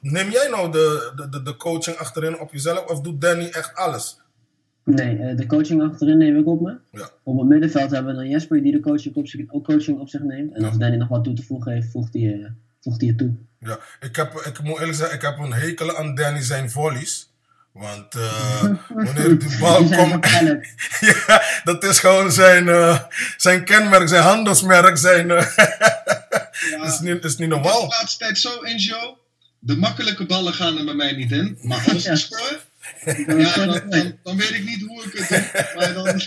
neem 0.00 0.30
jij 0.30 0.48
nou 0.48 0.72
de, 0.72 1.12
de, 1.30 1.42
de 1.42 1.56
coaching 1.56 1.96
achterin 1.96 2.38
op 2.38 2.52
jezelf 2.52 2.84
of 2.84 3.00
doet 3.00 3.20
Danny 3.20 3.48
echt 3.48 3.74
alles? 3.74 4.20
Nee, 4.84 5.18
eh, 5.18 5.36
de 5.36 5.46
coaching 5.46 5.82
achterin 5.82 6.18
neem 6.18 6.38
ik 6.38 6.46
op 6.46 6.60
me. 6.60 6.76
Ja. 6.92 7.10
Op 7.22 7.38
het 7.38 7.48
middenveld 7.48 7.90
hebben 7.90 8.12
we 8.14 8.20
dan 8.20 8.28
Jesper 8.30 8.62
die 8.62 8.72
de 8.72 8.80
coaching 8.80 9.14
op 9.14 9.28
zich, 9.28 9.40
ook 9.48 9.64
coaching 9.64 9.98
op 10.00 10.08
zich 10.08 10.20
neemt. 10.20 10.54
En 10.54 10.60
Ja. 10.60 10.68
als 10.68 10.78
Danny 10.78 10.96
nog 10.96 11.08
wat 11.08 11.24
toe 11.24 11.34
te 11.34 11.42
voegen 11.42 11.72
heeft, 11.72 11.90
voegt 11.90 12.14
hij, 12.14 12.22
eh, 12.42 12.50
voegt 12.80 13.00
hij 13.00 13.08
het 13.08 13.18
toe. 13.18 13.34
Ja, 13.58 13.78
ik, 14.00 14.16
heb, 14.16 14.32
ik 14.32 14.62
moet 14.62 14.78
eerlijk 14.78 14.96
zeggen, 14.98 15.16
ik 15.16 15.22
heb 15.22 15.38
een 15.38 15.52
hekel 15.52 15.96
aan 15.96 16.14
Danny 16.14 16.42
zijn 16.42 16.70
volleys. 16.70 17.32
Want 17.72 18.14
eh, 18.14 18.62
wanneer 18.88 19.38
die 19.38 19.58
bal 19.60 19.84
komt, 19.84 20.26
ja, 21.26 21.42
dat 21.64 21.84
is 21.84 21.98
gewoon 21.98 22.32
zijn, 22.32 22.68
eh, 22.68 22.98
zijn 23.36 23.64
kenmerk, 23.64 24.08
zijn 24.08 24.22
handelsmerk, 24.22 24.96
zijn... 24.96 25.30
eh, 25.30 25.46
is, 26.86 27.00
niet, 27.00 27.00
is 27.00 27.00
niet 27.00 27.12
Het 27.12 27.24
is 27.24 27.36
normaal. 27.36 27.80
de 27.80 27.86
laatste 28.00 28.18
tijd 28.24 28.38
zo 28.38 28.60
in 28.60 28.80
show. 28.80 29.16
De 29.58 29.76
makkelijke 29.76 30.26
ballen 30.26 30.52
gaan 30.52 30.78
er 30.78 30.84
bij 30.84 30.94
mij 30.94 31.12
niet 31.12 31.32
in. 31.32 31.58
Maar 31.62 31.84
als 31.92 32.04
Ja. 32.04 32.10
ik 32.12 32.16
score, 32.18 32.58
ja, 33.26 33.66
dan, 33.66 33.90
dan, 33.90 34.18
dan 34.22 34.36
weet 34.36 34.50
ik 34.50 34.64
niet 34.64 34.82
hoe 34.86 35.04
ik 35.04 35.12
het 35.12 35.28
doe. 35.28 35.72
Maar 35.74 35.94
dan, 35.94 36.20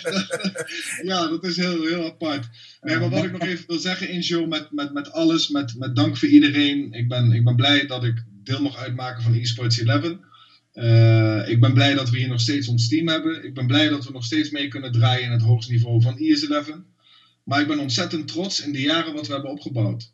ja, 1.11 1.27
dat 1.27 1.43
is 1.43 1.57
heel, 1.57 1.85
heel 1.85 2.05
apart. 2.05 2.47
Nee, 2.81 2.99
maar 2.99 3.09
wat 3.09 3.23
ik 3.23 3.31
nog 3.31 3.41
even 3.41 3.67
wil 3.67 3.79
zeggen 3.79 4.09
in 4.09 4.23
show 4.23 4.47
met, 4.47 4.71
met, 4.71 4.93
met 4.93 5.11
alles, 5.11 5.49
met, 5.49 5.75
met 5.77 5.95
dank 5.95 6.17
voor 6.17 6.27
iedereen. 6.27 6.93
Ik 6.93 7.07
ben, 7.07 7.31
ik 7.31 7.43
ben 7.43 7.55
blij 7.55 7.85
dat 7.85 8.03
ik 8.03 8.23
deel 8.43 8.61
mag 8.61 8.77
uitmaken 8.77 9.23
van 9.23 9.33
eSports 9.33 9.79
11. 9.79 10.17
Eh, 10.71 11.49
ik 11.49 11.59
ben 11.59 11.73
blij 11.73 11.93
dat 11.93 12.09
we 12.09 12.17
hier 12.17 12.27
nog 12.27 12.41
steeds 12.41 12.67
ons 12.67 12.87
team 12.87 13.07
hebben. 13.07 13.43
Ik 13.43 13.53
ben 13.53 13.67
blij 13.67 13.89
dat 13.89 14.05
we 14.05 14.11
nog 14.11 14.25
steeds 14.25 14.49
mee 14.49 14.67
kunnen 14.67 14.91
draaien 14.91 15.25
in 15.25 15.31
het 15.31 15.41
hoogste 15.41 15.71
niveau 15.71 16.01
van 16.01 16.17
ES11. 16.17 16.71
Maar 17.43 17.61
ik 17.61 17.67
ben 17.67 17.79
ontzettend 17.79 18.27
trots 18.27 18.61
in 18.61 18.71
de 18.71 18.81
jaren 18.81 19.13
wat 19.13 19.27
we 19.27 19.33
hebben 19.33 19.51
opgebouwd. 19.51 20.11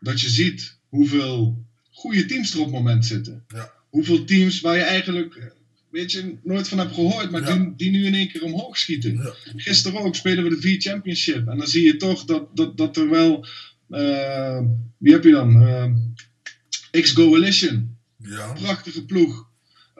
Dat 0.00 0.20
je 0.20 0.28
ziet 0.28 0.78
hoeveel 0.88 1.64
goede 1.90 2.24
teams 2.24 2.52
er 2.52 2.58
op 2.58 2.64
het 2.64 2.74
moment 2.74 3.06
zitten. 3.06 3.44
Ja. 3.48 3.72
Hoeveel 3.90 4.24
teams 4.24 4.60
waar 4.60 4.76
je 4.76 4.82
eigenlijk, 4.82 5.54
weet 5.92 6.12
je, 6.12 6.34
nooit 6.42 6.68
van 6.68 6.78
hebt 6.78 6.94
gehoord, 6.94 7.30
maar 7.30 7.40
Ja. 7.48 7.56
die, 7.56 7.72
die 7.76 7.90
nu 7.90 8.04
in 8.06 8.14
één 8.14 8.28
keer 8.28 8.42
omhoog 8.42 8.78
schieten. 8.78 9.12
Ja. 9.16 9.34
Gisteren 9.56 10.00
ook 10.00 10.14
spelen 10.16 10.44
we 10.44 10.50
de 10.50 10.60
V 10.60 10.80
Championship. 10.82 11.48
En 11.48 11.58
dan 11.58 11.66
zie 11.66 11.84
je 11.84 11.96
toch 11.96 12.24
dat, 12.24 12.56
dat, 12.56 12.76
dat 12.76 12.96
er 12.96 13.08
wel. 13.10 13.46
eh, 13.88 14.60
wie 14.98 15.12
heb 15.12 15.24
je 15.24 15.30
dan? 15.30 15.62
Eh, 15.62 17.00
X-Coalition. 17.02 17.96
Ja, 18.16 18.52
Prachtige 18.52 19.04
ploeg. 19.04 19.50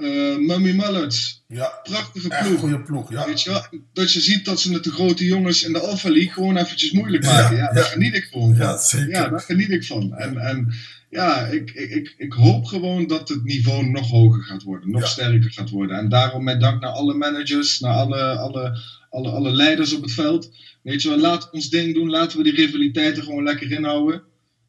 Eh 0.02 0.37
Mummy 0.38 0.73
Mullets. 0.73 1.44
ja. 1.49 1.73
Prachtige 1.82 2.28
echt 2.28 2.47
ploeg. 2.49 2.61
goede 2.61 2.80
ploeg, 2.82 3.11
ja. 3.11 3.26
Weet 3.26 3.42
je 3.42 3.50
wel? 3.50 3.62
Dat 3.92 4.12
je 4.12 4.21
ziet 4.21 4.44
dat 4.44 4.61
ze 4.61 4.73
het 4.73 4.85
de 4.85 4.90
grote 4.90 5.25
jongens 5.25 5.62
in 5.64 5.73
de 5.73 5.78
Alpha 5.80 6.11
League 6.11 6.32
gewoon 6.32 6.56
eventjes 6.56 6.90
moeilijk 6.92 7.25
maken. 7.25 7.56
Ja, 7.56 7.62
Ja, 7.62 7.73
daar 7.73 7.85
geniet 7.85 8.14
ik 8.14 8.28
van. 8.32 8.54
Ja, 8.59 8.76
zeker. 8.78 9.09
Ja, 9.11 9.28
daar 9.28 9.40
geniet 9.40 9.71
ik 9.71 9.85
van. 9.85 10.14
En, 10.14 10.37
en 10.37 10.73
ja, 11.11 11.47
ik, 11.47 11.71
ik, 11.71 11.90
ik, 11.90 12.14
ik 12.16 12.32
hoop 12.32 12.64
gewoon 12.64 13.06
dat 13.06 13.28
het 13.28 13.44
niveau 13.44 13.87
nog 13.87 14.11
hoger 14.11 14.42
gaat 14.42 14.62
worden. 14.62 14.90
Nog 14.90 15.00
Ja. 15.00 15.06
sterker 15.06 15.50
gaat 15.52 15.71
worden. 15.71 15.97
En 15.99 16.09
daarom 16.09 16.44
met 16.44 16.61
dank 16.61 16.80
naar 16.80 16.90
alle 16.90 17.14
managers, 17.14 17.80
naar 17.80 17.94
alle, 17.94 18.23
alle, 18.37 18.78
alle, 19.11 19.28
alle 19.30 19.50
leiders 19.52 19.92
op 19.94 20.02
het 20.02 20.12
veld. 20.12 20.50
Weet 20.82 21.02
je 21.02 21.09
wel, 21.09 21.18
laat 21.18 21.50
ons 21.50 21.71
ding 21.71 21.94
doen. 21.94 22.11
Laten 22.11 22.38
we 22.38 22.44
die 22.44 22.54
rivaliteiten 22.54 23.23
gewoon 23.23 23.44
lekker 23.44 23.71
inhouden. 23.73 24.23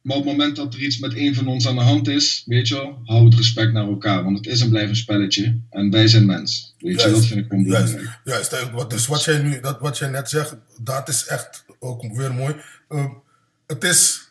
Maar 0.03 0.17
op 0.17 0.23
het 0.23 0.31
moment 0.31 0.55
dat 0.55 0.73
er 0.73 0.79
iets 0.79 0.99
met 0.99 1.15
een 1.15 1.35
van 1.35 1.47
ons 1.47 1.67
aan 1.67 1.75
de 1.75 1.81
hand 1.81 2.07
is, 2.07 2.43
weet 2.45 2.67
je 2.67 2.75
wel, 2.75 3.01
hou 3.05 3.25
het 3.25 3.35
respect 3.35 3.73
naar 3.73 3.87
elkaar. 3.87 4.23
Want 4.23 4.37
het 4.37 4.47
is 4.47 4.61
en 4.61 4.69
blijft 4.69 4.89
een 4.89 4.95
spelletje. 4.95 5.59
En 5.69 5.91
wij 5.91 6.07
zijn 6.07 6.25
mens. 6.25 6.75
Weet 6.79 7.01
je, 7.01 7.09
dat 7.09 7.25
vind 7.25 7.39
ik 7.39 7.45
gewoon 7.49 7.63
Juist, 7.63 7.85
belangrijk. 7.95 8.19
juist. 8.23 8.71
Wat, 8.71 8.89
dus 8.89 9.07
wat 9.07 9.23
jij, 9.23 9.37
nu, 9.37 9.59
dat, 9.59 9.79
wat 9.79 9.97
jij 9.97 10.09
net 10.09 10.29
zegt, 10.29 10.55
dat 10.81 11.09
is 11.09 11.25
echt 11.25 11.65
ook 11.79 12.15
weer 12.15 12.33
mooi. 12.33 12.55
Eh, 12.89 13.05
het, 13.67 13.83
is, 13.83 14.29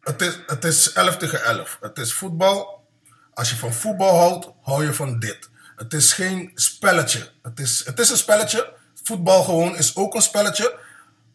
het, 0.00 0.22
is, 0.22 0.38
het 0.46 0.64
is 0.64 0.92
11 0.92 1.16
tegen 1.16 1.44
11. 1.44 1.78
Het 1.80 1.98
is 1.98 2.12
voetbal. 2.12 2.86
Als 3.34 3.50
je 3.50 3.56
van 3.56 3.72
voetbal 3.72 4.16
houdt, 4.16 4.48
hou 4.62 4.84
je 4.84 4.92
van 4.92 5.18
dit. 5.18 5.48
Het 5.76 5.94
is 5.94 6.12
geen 6.12 6.50
spelletje. 6.54 7.28
Het 7.42 7.60
is, 7.60 7.82
het 7.84 7.98
is 7.98 8.10
een 8.10 8.16
spelletje. 8.16 8.72
Voetbal 9.02 9.42
gewoon 9.42 9.76
is 9.76 9.96
ook 9.96 10.14
een 10.14 10.22
spelletje. 10.22 10.78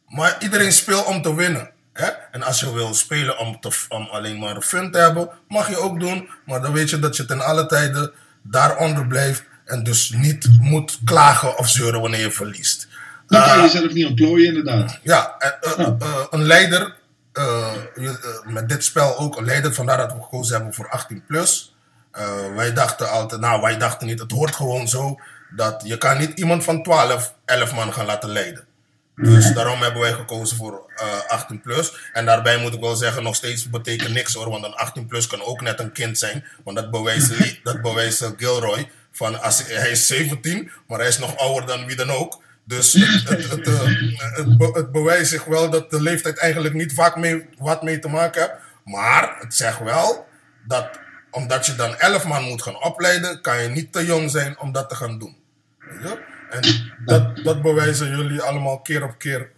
Maar 0.07 0.37
iedereen 0.43 0.71
speelt 0.71 1.05
om 1.05 1.21
te 1.21 1.35
winnen. 1.35 1.71
Hè? 1.93 2.07
En 2.31 2.43
als 2.43 2.59
je 2.59 2.73
wil 2.73 2.93
spelen 2.93 3.37
om, 3.37 3.59
te, 3.59 3.85
om 3.89 4.07
alleen 4.11 4.39
maar 4.39 4.61
fun 4.61 4.91
te 4.91 4.97
hebben, 4.97 5.29
mag 5.47 5.69
je 5.69 5.77
ook 5.77 5.99
doen. 5.99 6.29
Maar 6.45 6.61
dan 6.61 6.73
weet 6.73 6.89
je 6.89 6.99
dat 6.99 7.15
je 7.15 7.25
ten 7.25 7.41
alle 7.41 7.65
tijden 7.65 8.11
daaronder 8.41 9.07
blijft. 9.07 9.43
En 9.65 9.83
dus 9.83 10.09
niet 10.09 10.47
moet 10.59 10.99
klagen 11.05 11.57
of 11.57 11.69
zeuren 11.69 12.01
wanneer 12.01 12.19
je 12.19 12.31
verliest. 12.31 12.87
Dan 13.27 13.41
kan 13.41 13.49
je 13.49 13.55
Ah, 13.57 13.71
jezelf 13.71 13.93
niet 13.93 14.05
ontplooien, 14.05 14.47
inderdaad. 14.47 14.99
ja, 15.03 15.35
eh, 15.37 15.79
eh, 15.79 15.93
een 16.29 16.43
leider, 16.43 16.95
eh, 17.33 17.73
eh, 17.95 18.13
met 18.45 18.69
dit 18.69 18.83
spel 18.83 19.17
ook 19.17 19.37
een 19.37 19.45
leider, 19.45 19.73
vandaar 19.73 19.97
dat 19.97 20.13
we 20.13 20.21
gekozen 20.21 20.55
hebben 20.55 20.73
voor 20.73 20.89
18 20.89 21.23
plus. 21.27 21.75
Eh, 22.11 22.25
wij 22.55 22.73
dachten 22.73 23.09
altijd, 23.09 23.41
nou 23.41 23.61
wij 23.61 23.77
dachten 23.77 24.07
niet, 24.07 24.19
het 24.19 24.31
hoort 24.31 24.55
gewoon 24.55 24.87
zo 24.87 25.19
dat 25.55 25.81
je 25.85 25.97
kan 25.97 26.17
niet 26.17 26.39
iemand 26.39 26.63
van 26.63 26.83
12, 26.83 27.33
11 27.45 27.73
man 27.75 27.93
gaan 27.93 28.05
laten 28.05 28.29
leiden. 28.29 28.65
Dus 29.15 29.53
daarom 29.53 29.81
hebben 29.81 30.01
wij 30.01 30.13
gekozen 30.13 30.57
voor 30.57 30.91
eh 30.95 31.19
18 31.27 31.61
plus. 31.61 31.93
En 32.13 32.25
daarbij 32.25 32.57
moet 32.57 32.73
ik 32.73 32.79
wel 32.79 32.95
zeggen, 32.95 33.23
nog 33.23 33.35
steeds 33.35 33.69
betekent 33.69 34.13
niks 34.13 34.33
hoor. 34.33 34.49
Want 34.49 34.63
een 34.63 34.73
18 34.73 35.05
plus 35.05 35.27
kan 35.27 35.41
ook 35.43 35.61
net 35.61 35.79
een 35.79 35.91
kind 35.91 36.17
zijn. 36.17 36.45
Want 36.63 36.77
dat 36.77 36.91
bewijst, 36.91 37.29
Lee- 37.39 37.59
dat 37.63 37.81
bewijst 37.81 38.21
eh, 38.21 38.29
Gilroy. 38.37 38.89
Van 39.11 39.41
als, 39.41 39.63
hij 39.67 39.89
is 39.91 40.07
17, 40.07 40.71
maar 40.87 40.99
hij 40.99 41.07
is 41.07 41.17
nog 41.19 41.37
ouder 41.37 41.65
dan 41.67 41.85
wie 41.85 41.95
dan 41.95 42.09
ook. 42.09 42.41
Dus 42.65 42.93
het, 42.93 43.29
het, 43.29 43.49
het, 43.49 43.67
eh, 43.67 43.79
het, 44.35 44.57
be- 44.57 44.71
het 44.73 44.91
bewijst 44.91 45.29
zich 45.29 45.43
wel 45.45 45.69
dat 45.69 45.91
de 45.91 46.01
leeftijd 46.01 46.37
eigenlijk 46.39 46.73
niet 46.73 46.93
vaak 46.93 47.15
mee, 47.15 47.45
wat 47.57 47.83
mee 47.83 47.99
te 47.99 48.07
maken 48.07 48.41
heeft. 48.41 48.53
Maar 48.85 49.35
het 49.39 49.55
zegt 49.55 49.79
wel 49.79 50.27
dat 50.67 50.89
omdat 51.31 51.65
je 51.65 51.75
dan 51.75 51.95
11 51.97 52.25
man 52.25 52.43
moet 52.43 52.61
gaan 52.61 52.83
opleiden, 52.83 53.41
kan 53.41 53.61
je 53.61 53.67
niet 53.69 53.91
te 53.93 54.05
jong 54.05 54.31
zijn 54.31 54.59
om 54.59 54.71
dat 54.71 54.89
te 54.89 54.95
gaan 54.95 55.19
doen. 55.19 55.37
Weet 55.79 56.01
je? 56.01 56.19
En 56.53 56.93
dat, 57.05 57.37
dat 57.43 57.61
bewijzen 57.61 58.09
jullie 58.17 58.41
allemaal 58.41 58.79
keer 58.81 59.03
op 59.03 59.17
keer. 59.17 59.49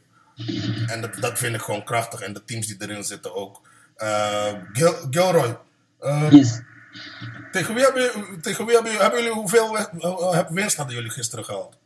En 0.88 1.02
dat, 1.02 1.16
dat 1.20 1.38
vind 1.38 1.56
ik 1.56 1.62
gewoon 1.62 1.84
krachtig. 1.84 2.20
En 2.22 2.34
de 2.34 2.44
teams 2.46 2.68
die 2.68 2.76
erin 2.80 3.04
zitten 3.04 3.36
ook. 3.36 3.62
Eh, 3.96 4.54
Gil, 4.74 4.94
Gilroy, 5.10 5.58
eh, 6.00 6.28
Yes. 6.32 6.62
tegen 7.52 7.74
wie, 7.76 7.84
hebben, 7.84 8.02
jullie- 8.02 8.40
tegen 8.40 8.66
wie 8.66 8.74
hebben, 8.74 8.92
jullie- 8.92 9.06
hebben 9.06 9.24
jullie 9.24 9.36
hoeveel 9.40 9.78
eh, 9.78 10.40
winst 10.50 10.78
hadden 10.78 10.96
jullie 10.96 11.10
gisteren 11.12 11.46
gehaald? 11.46 11.78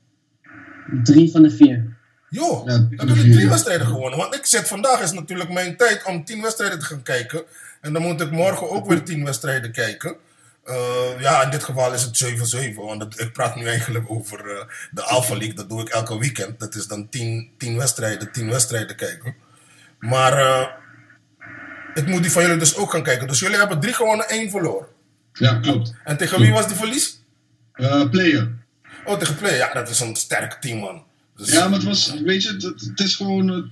Drie 1.03 1.31
van 1.31 1.41
de 1.43 1.51
vier. 1.51 1.97
Joh, 2.29 2.65
Ja, 2.65 2.71
hebben 2.71 3.15
jullie 3.15 3.31
drie 3.31 3.43
ja. 3.43 3.49
wedstrijden 3.49 3.87
gewonnen? 3.87 4.19
Want 4.19 4.35
ik 4.35 4.45
zit 4.45 4.67
vandaag 4.67 5.01
is 5.01 5.11
natuurlijk 5.11 5.49
mijn 5.49 5.77
tijd 5.77 6.03
om 6.05 6.25
tien 6.25 6.41
wedstrijden 6.41 6.79
te 6.79 6.85
gaan 6.85 7.01
kijken. 7.03 7.43
En 7.81 7.93
dan 7.93 8.01
moet 8.01 8.21
ik 8.21 8.31
morgen 8.31 8.69
ook 8.69 8.87
weer 8.87 9.03
tien 9.03 9.23
wedstrijden 9.23 9.71
kijken. 9.71 10.15
Eh, 10.69 11.21
ja, 11.21 11.43
in 11.43 11.49
dit 11.49 11.63
geval 11.63 11.93
is 11.93 12.01
het 12.03 12.17
7-7. 12.17 12.75
Want 12.75 13.01
het- 13.03 13.19
ik 13.19 13.33
praat 13.33 13.55
nu 13.55 13.65
eigenlijk 13.65 14.05
over 14.11 14.39
eh, 14.57 14.65
de 14.91 15.01
Alpha 15.03 15.33
League. 15.35 15.53
Dat 15.55 15.69
doe 15.69 15.81
ik 15.81 15.89
elke 15.89 16.19
weekend. 16.19 16.59
Dat 16.59 16.75
is 16.75 16.87
dan 16.87 17.09
tien, 17.09 17.49
tien 17.57 17.77
wedstrijden, 17.77 18.31
tien 18.31 18.49
wedstrijden 18.49 18.95
kijken. 18.95 19.35
Maar 19.99 20.33
eh, 20.37 20.65
ik 21.93 22.07
moet 22.07 22.21
die 22.21 22.31
van 22.31 22.41
jullie 22.41 22.57
dus 22.57 22.75
ook 22.75 22.91
gaan 22.91 23.03
kijken. 23.03 23.27
Dus 23.27 23.39
jullie 23.39 23.57
hebben 23.57 23.79
drie 23.79 23.93
gewonnen, 23.93 24.29
één 24.29 24.49
verloren. 24.49 24.87
Ja, 25.33 25.53
klopt. 25.59 25.93
En 26.03 26.17
tegen 26.17 26.39
wie 26.39 26.51
was 26.51 26.67
die 26.67 26.75
verlies? 26.75 27.19
Player. 28.11 28.51
Oh, 29.05 29.17
tegen 29.17 29.35
Play. 29.35 29.55
Ja, 29.57 29.73
dat 29.73 29.89
is 29.89 29.99
een 29.99 30.15
sterk 30.15 30.53
team, 30.53 30.79
man. 30.79 31.03
Dus, 31.35 31.51
Ja, 31.51 31.67
maar 31.67 31.77
het 31.79 31.87
was, 31.87 32.13
weet 32.23 32.43
je, 32.43 32.49
het, 32.49 32.63
het 32.63 32.99
is 32.99 33.15
gewoon 33.15 33.71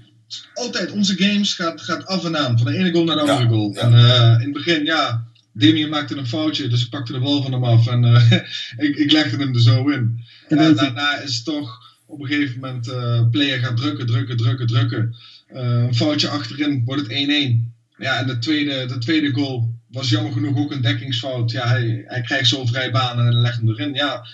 altijd, 0.53 0.91
onze 0.91 1.15
games 1.17 1.53
gaat, 1.53 1.81
gaat 1.81 2.05
af 2.05 2.25
en 2.25 2.37
aan, 2.37 2.57
van 2.57 2.71
de 2.71 2.77
ene 2.77 2.91
goal 2.91 3.03
naar 3.03 3.15
de 3.15 3.25
Ja, 3.25 3.31
andere 3.31 3.49
goal. 3.49 3.71
ja. 3.73 3.81
En 3.81 3.91
in 4.39 4.43
het 4.43 4.53
begin, 4.53 4.85
ja, 4.85 5.23
Damien 5.57 5.89
maakte 5.89 6.15
een 6.15 6.27
foutje, 6.27 6.67
dus 6.67 6.83
ik 6.83 6.89
pakte 6.89 7.11
de 7.11 7.19
bal 7.19 7.41
van 7.41 7.51
hem 7.51 7.63
af 7.63 7.87
en 7.87 8.03
eh, 8.03 8.31
ik, 8.87 8.95
ik 8.95 9.11
legde 9.11 9.37
hem 9.37 9.53
er 9.53 9.61
zo 9.61 9.89
in. 9.89 10.25
En 10.47 10.75
daarna 10.75 11.17
is 11.17 11.35
het 11.35 11.45
toch 11.45 11.95
op 12.05 12.19
een 12.19 12.27
gegeven 12.27 12.59
moment, 12.59 12.87
eh 12.87 13.29
player 13.31 13.59
gaat 13.59 13.77
drukken, 13.77 14.05
drukken, 14.05 14.37
drukken, 14.37 14.67
drukken. 14.67 15.15
Eh, 15.47 15.83
een 15.83 15.95
foutje 15.95 16.27
achterin, 16.27 16.83
wordt 16.85 17.01
het 17.01 17.11
1-1. 17.11 17.73
Ja, 17.97 18.19
en 18.19 18.27
de 18.27 18.37
tweede, 18.37 18.85
de 18.85 18.97
tweede 18.97 19.31
goal 19.31 19.75
was 19.91 20.09
jammer 20.09 20.31
genoeg 20.31 20.57
ook 20.57 20.71
een 20.71 20.81
dekkingsfout. 20.81 21.51
Ja, 21.51 21.67
hij, 21.67 22.03
hij 22.07 22.21
krijgt 22.21 22.47
zo'n 22.47 22.67
vrij 22.67 22.91
baan 22.91 23.19
en 23.19 23.33
legt 23.33 23.57
hem 23.57 23.69
erin. 23.69 23.93
Ja, 23.93 24.27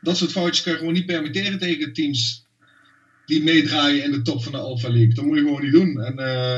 dat 0.00 0.16
soort 0.16 0.32
foutjes 0.32 0.62
kan 0.62 0.72
je 0.72 0.78
gewoon 0.78 0.94
niet 0.94 1.06
permitteren 1.06 1.58
tegen 1.58 1.92
teams 1.92 2.46
die 3.26 3.42
meedraaien 3.42 4.04
in 4.04 4.10
de 4.10 4.22
top 4.22 4.42
van 4.42 4.52
de 4.52 4.58
Alpha 4.58 4.88
League. 4.88 5.14
Dat 5.14 5.24
moet 5.24 5.36
je 5.36 5.42
gewoon 5.42 5.62
niet 5.62 5.72
doen. 5.72 6.00
En 6.00 6.14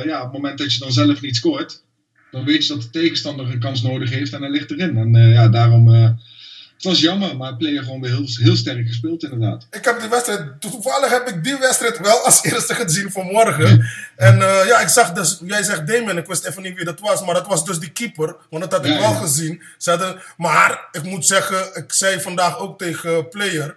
ja, 0.06 0.18
op 0.18 0.24
het 0.24 0.32
moment 0.32 0.58
dat 0.58 0.72
je 0.72 0.78
dan 0.78 0.92
zelf 0.92 1.20
niet 1.20 1.36
scoort, 1.36 1.82
dan 2.30 2.44
weet 2.44 2.66
je 2.66 2.72
dat 2.74 2.82
de 2.82 2.90
tegenstander 2.90 3.50
een 3.50 3.60
kans 3.60 3.82
nodig 3.82 4.10
heeft 4.10 4.32
en 4.32 4.40
hij 4.40 4.50
ligt 4.50 4.70
erin. 4.70 4.96
En 4.96 5.14
eh, 5.14 5.32
ja, 5.32 5.48
daarom. 5.48 5.94
eh, 5.94 6.08
het 6.74 6.88
was 6.88 7.00
jammer, 7.00 7.36
maar 7.36 7.56
player 7.56 7.82
gewoon 7.82 8.00
weer 8.00 8.10
heel, 8.10 8.26
heel 8.32 8.56
sterk 8.56 8.86
gespeeld, 8.86 9.22
inderdaad. 9.22 9.66
Ik 9.70 9.84
heb 9.84 10.00
die 10.00 10.08
wedstrijd, 10.08 10.60
toevallig 10.60 11.10
heb 11.10 11.28
ik 11.28 11.44
die 11.44 11.56
wedstrijd 11.58 11.98
wel 11.98 12.18
als 12.24 12.42
eerste 12.52 12.74
gezien 12.74 13.10
vanmorgen. 13.10 13.86
En 14.16 14.42
eh, 14.42 14.66
ja, 14.66 14.80
ik 14.80 14.88
zag 14.88 15.12
dus, 15.12 15.38
jij 15.44 15.62
zegt 15.62 15.86
Damien, 15.86 16.16
ik 16.16 16.26
wist 16.26 16.44
even 16.44 16.62
niet 16.62 16.74
wie 16.76 16.84
dat 16.84 17.00
was, 17.00 17.24
maar 17.24 17.34
dat 17.34 17.46
was 17.46 17.64
dus 17.64 17.78
die 17.78 17.90
keeper, 17.90 18.36
want 18.50 18.62
dat 18.62 18.72
had 18.72 18.84
ik 18.84 18.92
Ja, 18.92 18.98
wel 18.98 19.10
ja. 19.12 19.18
gezien. 19.18 19.62
Ze 19.78 19.90
hadden, 19.90 20.20
maar 20.36 20.88
ik 20.92 21.02
moet 21.02 21.26
zeggen, 21.26 21.70
ik 21.74 21.92
zei 21.92 22.20
vandaag 22.20 22.58
ook 22.58 22.78
tegen 22.78 23.28
Player, 23.28 23.76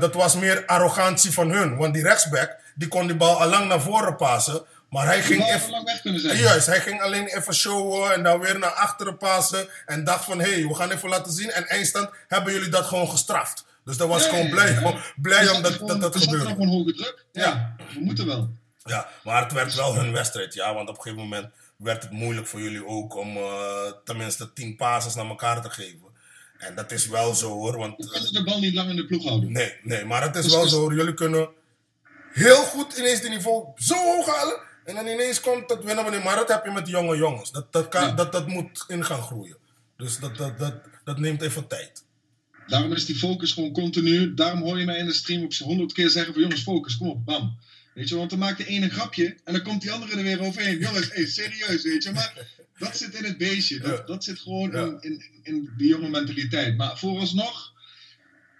dat 0.00 0.14
was 0.14 0.34
meer 0.36 0.66
arrogantie 0.66 1.30
van 1.30 1.50
hun. 1.50 1.76
Want 1.76 1.94
die 1.94 2.02
rechtsback, 2.02 2.56
die 2.74 2.88
kon 2.88 3.06
die 3.06 3.16
bal 3.16 3.40
al 3.40 3.48
lang 3.48 3.68
naar 3.68 3.80
voren 3.80 4.16
passen, 4.16 4.62
Maar 4.90 5.06
hij 5.06 5.22
ging 5.22 5.44
even... 5.44 5.70
lang 5.70 5.84
weg 5.84 6.00
kunnen 6.00 6.20
zijn. 6.20 6.36
Juist, 6.38 6.66
hij 6.66 6.80
ging 6.80 7.02
alleen 7.02 7.26
even 7.26 7.54
showen 7.54 8.12
en 8.14 8.22
dan 8.22 8.40
weer 8.40 8.58
naar 8.58 8.70
achteren 8.70 9.16
passen. 9.16 9.68
En 9.86 10.04
dacht 10.04 10.24
van, 10.24 10.38
hé, 10.40 10.50
hey, 10.52 10.66
we 10.66 10.74
gaan 10.74 10.90
even 10.90 11.08
laten 11.08 11.32
zien. 11.32 11.50
En 11.50 11.66
eindstand 11.68 12.10
hebben 12.28 12.52
jullie 12.52 12.68
dat 12.68 12.84
gewoon 12.84 13.08
gestraft. 13.10 13.64
Dus 13.84 13.96
dat 13.96 14.08
was 14.08 14.24
Ja, 14.24 14.28
gewoon 14.30 14.50
blij, 14.50 14.72
ja. 14.72 15.00
blij 15.16 15.48
omdat 15.48 15.72
zat 15.72 15.88
dat, 15.88 16.00
dat 16.00 16.12
zat 16.14 16.22
gebeurde. 16.22 16.46
gewoon 16.48 16.68
hoge 16.68 16.92
druk. 16.94 17.24
Ja, 17.32 17.42
Ja. 17.42 17.76
we 17.94 18.00
moeten 18.00 18.26
wel. 18.26 18.50
Ja, 18.84 19.08
maar 19.24 19.42
het 19.42 19.52
werd 19.52 19.74
wel 19.74 19.94
hun 19.94 20.12
wedstrijd, 20.12 20.54
ja. 20.54 20.74
Want 20.74 20.88
op 20.88 20.96
een 20.96 21.02
gegeven 21.02 21.22
moment 21.28 21.46
werd 21.76 22.02
het 22.02 22.12
moeilijk 22.12 22.46
voor 22.46 22.60
jullie 22.60 22.86
ook 22.86 23.16
om 23.16 23.36
eh, 23.36 23.92
tenminste 24.04 24.52
tien 24.52 24.76
passes 24.76 25.14
naar 25.14 25.26
elkaar 25.26 25.62
te 25.62 25.70
geven. 25.70 26.08
En 26.58 26.74
dat 26.74 26.90
is 26.92 27.06
wel 27.06 27.34
zo 27.34 27.48
hoor, 27.48 27.76
want... 27.78 27.94
We 27.96 28.10
kunnen 28.10 28.32
de 28.32 28.44
bal 28.44 28.58
niet 28.58 28.74
lang 28.74 28.90
in 28.90 28.96
de 28.96 29.06
ploeg 29.06 29.24
houden. 29.24 29.52
Nee, 29.52 29.74
nee, 29.82 30.04
maar 30.04 30.22
het 30.22 30.36
is 30.36 30.42
Dus 30.44 30.52
wel 30.54 30.68
zo. 30.68 30.78
hoor. 30.80 30.94
Jullie 30.94 31.14
kunnen 31.14 31.48
heel 32.32 32.62
goed 32.62 32.96
ineens 32.98 33.20
die 33.20 33.30
niveau 33.30 33.64
zo 33.76 33.94
hoog 33.94 34.26
halen. 34.36 34.68
En 34.90 34.96
dan 35.04 35.06
ineens 35.14 35.40
komt 35.40 35.70
het 35.70 35.84
winnen 35.84 36.10
niet. 36.10 36.24
Maar 36.24 36.36
dat 36.36 36.48
heb 36.48 36.64
je 36.64 36.70
met 36.70 36.88
jonge 36.88 37.16
jongens. 37.16 37.50
Dat, 37.50 37.72
dat, 37.72 37.88
kan, 37.88 38.06
Ja. 38.06 38.12
dat, 38.14 38.32
dat 38.32 38.46
moet 38.48 38.84
in 38.88 39.04
gaan 39.04 39.22
groeien. 39.22 39.56
Dus 39.96 40.18
dat, 40.18 40.36
dat, 40.36 40.58
dat, 40.58 40.74
dat 41.04 41.18
neemt 41.18 41.42
even 41.42 41.66
tijd. 41.66 42.04
Daarom 42.66 42.92
is 42.92 43.06
die 43.06 43.16
focus 43.16 43.52
gewoon 43.52 43.72
continu. 43.72 44.34
Daarom 44.34 44.62
hoor 44.62 44.78
je 44.78 44.84
mij 44.84 44.98
in 44.98 45.06
de 45.06 45.12
stream 45.12 45.42
ook 45.42 45.54
honderd 45.54 45.92
keer 45.92 46.08
zeggen 46.10 46.32
van 46.32 46.42
jongens, 46.42 46.62
focus, 46.62 46.96
kom 46.96 47.08
op, 47.08 47.24
bam. 47.24 47.58
Weet 47.94 48.08
je, 48.08 48.16
want 48.16 48.30
dan 48.30 48.38
maakt 48.38 48.58
de 48.58 48.66
ene 48.66 48.84
een 48.84 48.90
grapje 48.90 49.36
en 49.44 49.52
dan 49.52 49.62
komt 49.62 49.80
die 49.82 49.92
andere 49.92 50.16
er 50.16 50.22
weer 50.22 50.40
overheen. 50.40 50.78
Jongens, 50.78 51.08
hey, 51.12 51.26
serieus, 51.26 51.82
weet 51.82 52.02
je. 52.02 52.12
Maar 52.12 52.46
dat 52.78 52.96
zit 52.96 53.14
in 53.14 53.24
het 53.24 53.38
beestje. 53.38 53.78
Dat, 53.78 54.06
dat 54.06 54.24
zit 54.24 54.38
gewoon 54.38 54.70
Ja. 54.70 54.84
in, 54.84 54.98
in, 55.00 55.22
in 55.42 55.70
die 55.76 55.88
jonge 55.88 56.08
mentaliteit. 56.08 56.76
Maar 56.76 56.98
vooralsnog, 56.98 57.72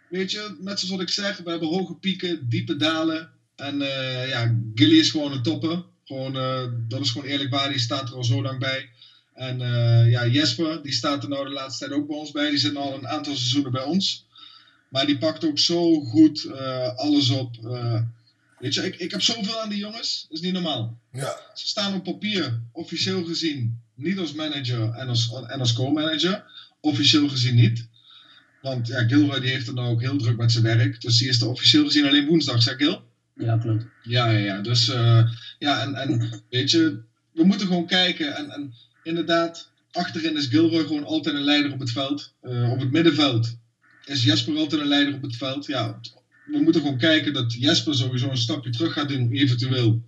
weet 0.08 0.30
je, 0.30 0.56
net 0.60 0.78
zoals 0.80 0.94
wat 0.94 1.00
ik 1.08 1.08
zeg, 1.14 1.37
we 1.38 1.50
hebben 1.50 1.68
hoge 1.68 1.94
pieken, 1.94 2.49
diepe 2.49 2.76
dalen. 2.76 3.30
En 3.56 3.82
eh, 3.82 4.28
ja, 4.28 4.56
Gilly 4.75 4.99
is 4.99 5.10
gewoon 5.10 5.32
een 5.32 5.42
topper. 5.42 5.84
Gewoon, 6.11 6.37
eh, 6.37 6.64
dat 6.88 7.00
is 7.00 7.11
gewoon 7.11 7.26
eerlijk 7.26 7.50
waar, 7.50 7.69
die 7.69 7.79
staat 7.79 8.09
er 8.09 8.14
al 8.14 8.25
zo 8.25 8.43
lang 8.43 8.59
bij. 8.59 8.90
En 9.35 9.61
eh, 9.61 10.11
ja, 10.11 10.26
Jesper, 10.26 10.83
die 10.83 10.93
staat 10.93 11.23
er 11.23 11.29
nou 11.29 11.45
de 11.45 11.50
laatste 11.50 11.85
tijd 11.85 12.00
ook 12.00 12.07
bij 12.07 12.17
ons 12.17 12.31
bij. 12.31 12.50
Die 12.50 12.59
zit 12.59 12.76
al 12.76 12.95
een 12.95 13.09
aantal 13.09 13.35
seizoenen 13.35 13.73
bij 13.73 13.83
ons. 13.83 14.26
Maar 14.88 15.07
die 15.07 15.19
pakt 15.19 15.45
ook 15.45 15.59
zo 15.59 16.00
goed 16.00 16.45
eh, 16.45 16.97
alles 16.97 17.31
op. 17.31 17.57
weet 18.59 18.75
je, 18.75 18.87
ik, 18.87 18.97
ik 18.97 19.11
heb 19.11 19.23
zoveel 19.23 19.61
aan 19.61 19.69
die 19.69 19.79
jongens. 19.79 20.26
Dat 20.29 20.38
is 20.38 20.45
niet 20.45 20.52
normaal. 20.52 20.99
Ja, 21.12 21.37
Ze 21.55 21.67
staan 21.67 21.95
op 21.95 22.05
papier, 22.05 22.61
officieel 22.73 23.25
gezien, 23.25 23.81
niet 23.95 24.19
als 24.19 24.33
manager 24.33 24.90
en 24.90 25.09
als, 25.09 25.33
en 25.47 25.61
als 25.61 25.73
co-manager. 25.73 26.45
Officieel 26.81 27.29
gezien 27.29 27.55
niet. 27.55 27.88
Want 28.62 28.87
ja, 28.87 29.09
Gilroy 29.09 29.40
die 29.40 29.50
heeft 29.50 29.67
het 29.67 29.76
nou 29.76 29.88
ook 29.88 30.00
heel 30.00 30.17
druk 30.17 30.37
met 30.37 30.52
zijn 30.52 30.64
werk. 30.64 31.00
Dus 31.00 31.19
die 31.19 31.29
is 31.29 31.40
er 31.40 31.49
officieel 31.49 31.85
gezien 31.85 32.07
alleen 32.07 32.26
woensdag, 32.26 32.62
zeg 32.62 32.76
Gil? 32.76 33.09
Ja, 33.40 33.59
klopt. 33.59 33.85
Ja, 34.02 34.30
ja, 34.30 34.38
ja. 34.38 34.61
Dus 34.61 34.88
eh, 34.88 35.30
ja, 35.59 35.82
en, 35.82 35.94
en 35.94 36.42
weet 36.50 36.70
je, 36.70 37.02
we 37.32 37.44
moeten 37.44 37.66
gewoon 37.66 37.87
kijken. 37.87 38.37
En, 38.37 38.50
en 38.50 38.73
inderdaad, 39.02 39.70
achterin 39.92 40.37
is 40.37 40.47
Gilroy 40.47 40.87
gewoon 40.87 41.04
altijd 41.04 41.35
een 41.35 41.44
leider 41.44 41.73
op 41.73 41.80
het 41.80 41.90
veld. 41.90 42.35
Eh, 42.40 42.70
op 42.70 42.80
het 42.80 42.90
middenveld 42.90 43.59
is 44.04 44.25
Jesper 44.25 44.56
altijd 44.56 44.80
een 44.80 44.88
leider 44.88 45.14
op 45.14 45.23
het 45.23 45.37
veld. 45.37 45.66
Ja, 45.66 46.00
we 46.47 46.59
moeten 46.59 46.80
gewoon 46.80 46.99
kijken 46.99 47.32
dat 47.32 47.52
Jesper 47.52 47.94
sowieso 47.94 48.30
een 48.30 48.37
stapje 48.37 48.70
terug 48.70 48.92
gaat 48.92 49.09
doen, 49.09 49.32
eventueel. 49.32 50.02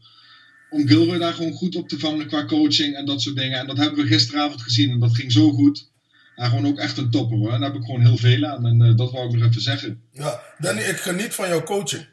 Om 0.71 0.87
Gilroy 0.89 1.19
daar 1.19 1.35
gewoon 1.35 1.53
goed 1.53 1.77
op 1.77 1.89
te 1.89 1.99
vangen 1.99 2.27
qua 2.27 2.45
coaching 2.45 2.97
en 2.97 3.05
dat 3.05 3.23
soort 3.23 3.37
dingen. 3.37 3.59
En 3.59 3.67
dat 3.67 3.77
hebben 3.77 4.05
we 4.05 4.07
gisteravond 4.07 4.63
gezien 4.63 4.91
en 4.91 4.99
dat 5.01 5.15
ging 5.15 5.33
zo 5.33 5.51
goed. 5.51 5.91
Ja, 6.37 6.49
gewoon 6.49 6.67
ook 6.67 6.79
echt 6.79 6.97
een 6.97 7.11
topper 7.11 7.39
hoor. 7.39 7.53
En 7.53 7.61
daar 7.61 7.71
heb 7.71 7.81
ik 7.81 7.87
gewoon 7.87 8.01
heel 8.01 8.17
veel 8.17 8.45
aan. 8.45 8.67
En 8.67 8.83
eh, 8.83 8.97
dat 8.97 9.11
wou 9.11 9.27
ik 9.27 9.33
nog 9.33 9.49
even 9.49 9.63
zeggen. 9.63 10.03
ja. 10.13 10.41
Danny, 10.59 10.81
ik 10.81 10.97
geniet 10.97 11.35
van 11.35 11.49
jouw 11.49 11.63
coaching. 11.63 12.07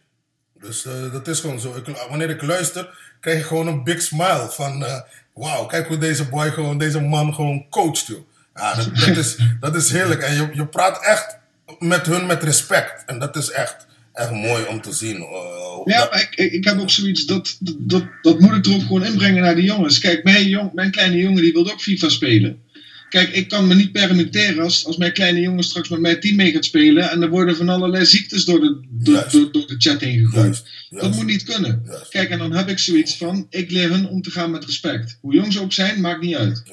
Dus 0.62 0.86
eh, 0.86 1.12
dat 1.12 1.28
is 1.28 1.40
gewoon 1.40 1.60
zo. 1.60 1.76
Ik, 1.76 1.96
wanneer 2.10 2.30
ik 2.30 2.42
luister, 2.42 2.90
krijg 3.20 3.40
ik 3.40 3.46
gewoon 3.46 3.68
een 3.68 3.84
big 3.84 4.02
smile 4.02 4.48
van... 4.52 4.86
eh 4.86 5.00
Wauw, 5.34 5.66
kijk 5.66 5.88
hoe 5.88 5.98
deze 5.98 6.26
boy 6.26 6.50
gewoon, 6.52 6.78
deze 6.78 7.00
man 7.02 7.34
gewoon 7.34 7.66
coacht, 7.70 8.06
joh. 8.08 8.20
Ja, 8.56 8.76
dat, 8.76 8.96
dat, 9.06 9.18
is, 9.18 9.36
dat 9.60 9.76
is 9.76 9.90
heerlijk. 9.92 10.22
En 10.22 10.36
je, 10.36 10.50
je 10.54 10.66
praat 10.66 11.04
echt 11.06 11.38
met 11.80 12.06
hun 12.06 12.26
met 12.26 12.44
respect. 12.44 13.04
En 13.06 13.20
dat 13.20 13.36
is 13.36 13.50
echt, 13.52 13.88
echt 14.14 14.32
mooi 14.32 14.66
om 14.66 14.82
te 14.82 14.92
zien. 14.94 15.16
eh, 15.16 15.82
Ja, 15.86 16.00
dat- 16.06 16.16
ik, 16.22 16.36
ik, 16.36 16.64
heb 16.64 16.80
ook 16.80 16.90
zoiets, 16.90 17.26
dat, 17.26 17.58
dat, 17.60 18.04
dat 18.22 18.40
moet 18.40 18.56
ik 18.56 18.66
er 18.66 18.74
ook 18.74 18.82
gewoon 18.82 19.06
inbrengen 19.06 19.42
naar 19.44 19.56
de 19.56 19.64
jongens. 19.64 20.00
Kijk, 20.00 20.24
mijn, 20.24 20.48
jong, 20.48 20.74
mijn 20.74 20.92
kleine 20.92 21.18
jongen 21.18 21.42
die 21.42 21.52
wil 21.54 21.72
ook 21.72 21.82
FIFA 21.82 22.10
spelen. 22.10 22.62
Kijk, 23.10 23.30
ik 23.30 23.50
kan 23.50 23.68
me 23.68 23.76
niet 23.76 23.92
permitteren 23.92 24.64
als, 24.64 24.86
als 24.86 24.98
mijn 24.98 25.14
kleine 25.14 25.40
jongen 25.40 25.64
straks 25.64 25.90
met 25.90 26.00
mijn 26.00 26.20
team 26.20 26.36
mee 26.36 26.52
gaat 26.52 26.66
spelen 26.66 27.10
en 27.10 27.22
er 27.22 27.30
worden 27.30 27.56
van 27.56 27.70
allerlei 27.70 28.06
ziektes 28.06 28.46
door 28.46 28.60
de, 28.60 28.80
door, 28.90 29.28
door, 29.32 29.52
door 29.52 29.68
de 29.68 29.76
chat 29.78 30.02
heen 30.02 30.20
gegooid. 30.20 30.64
Juist, 30.90 31.04
Dat 31.04 31.16
moet 31.16 31.26
niet 31.26 31.44
kunnen. 31.44 31.82
Juist. 31.86 32.10
Kijk, 32.10 32.30
en 32.30 32.38
dan 32.38 32.52
heb 32.52 32.70
ik 32.70 32.80
zoiets 32.80 33.18
van, 33.18 33.48
ik 33.50 33.72
leer 33.72 33.90
hun 33.90 34.08
om 34.08 34.22
te 34.22 34.32
gaan 34.32 34.52
met 34.52 34.66
respect. 34.66 35.18
Hoe 35.22 35.34
jong 35.34 35.54
ze 35.54 35.62
ook 35.62 35.74
zijn, 35.74 36.02
maakt 36.02 36.22
niet 36.22 36.36
uit. 36.36 36.64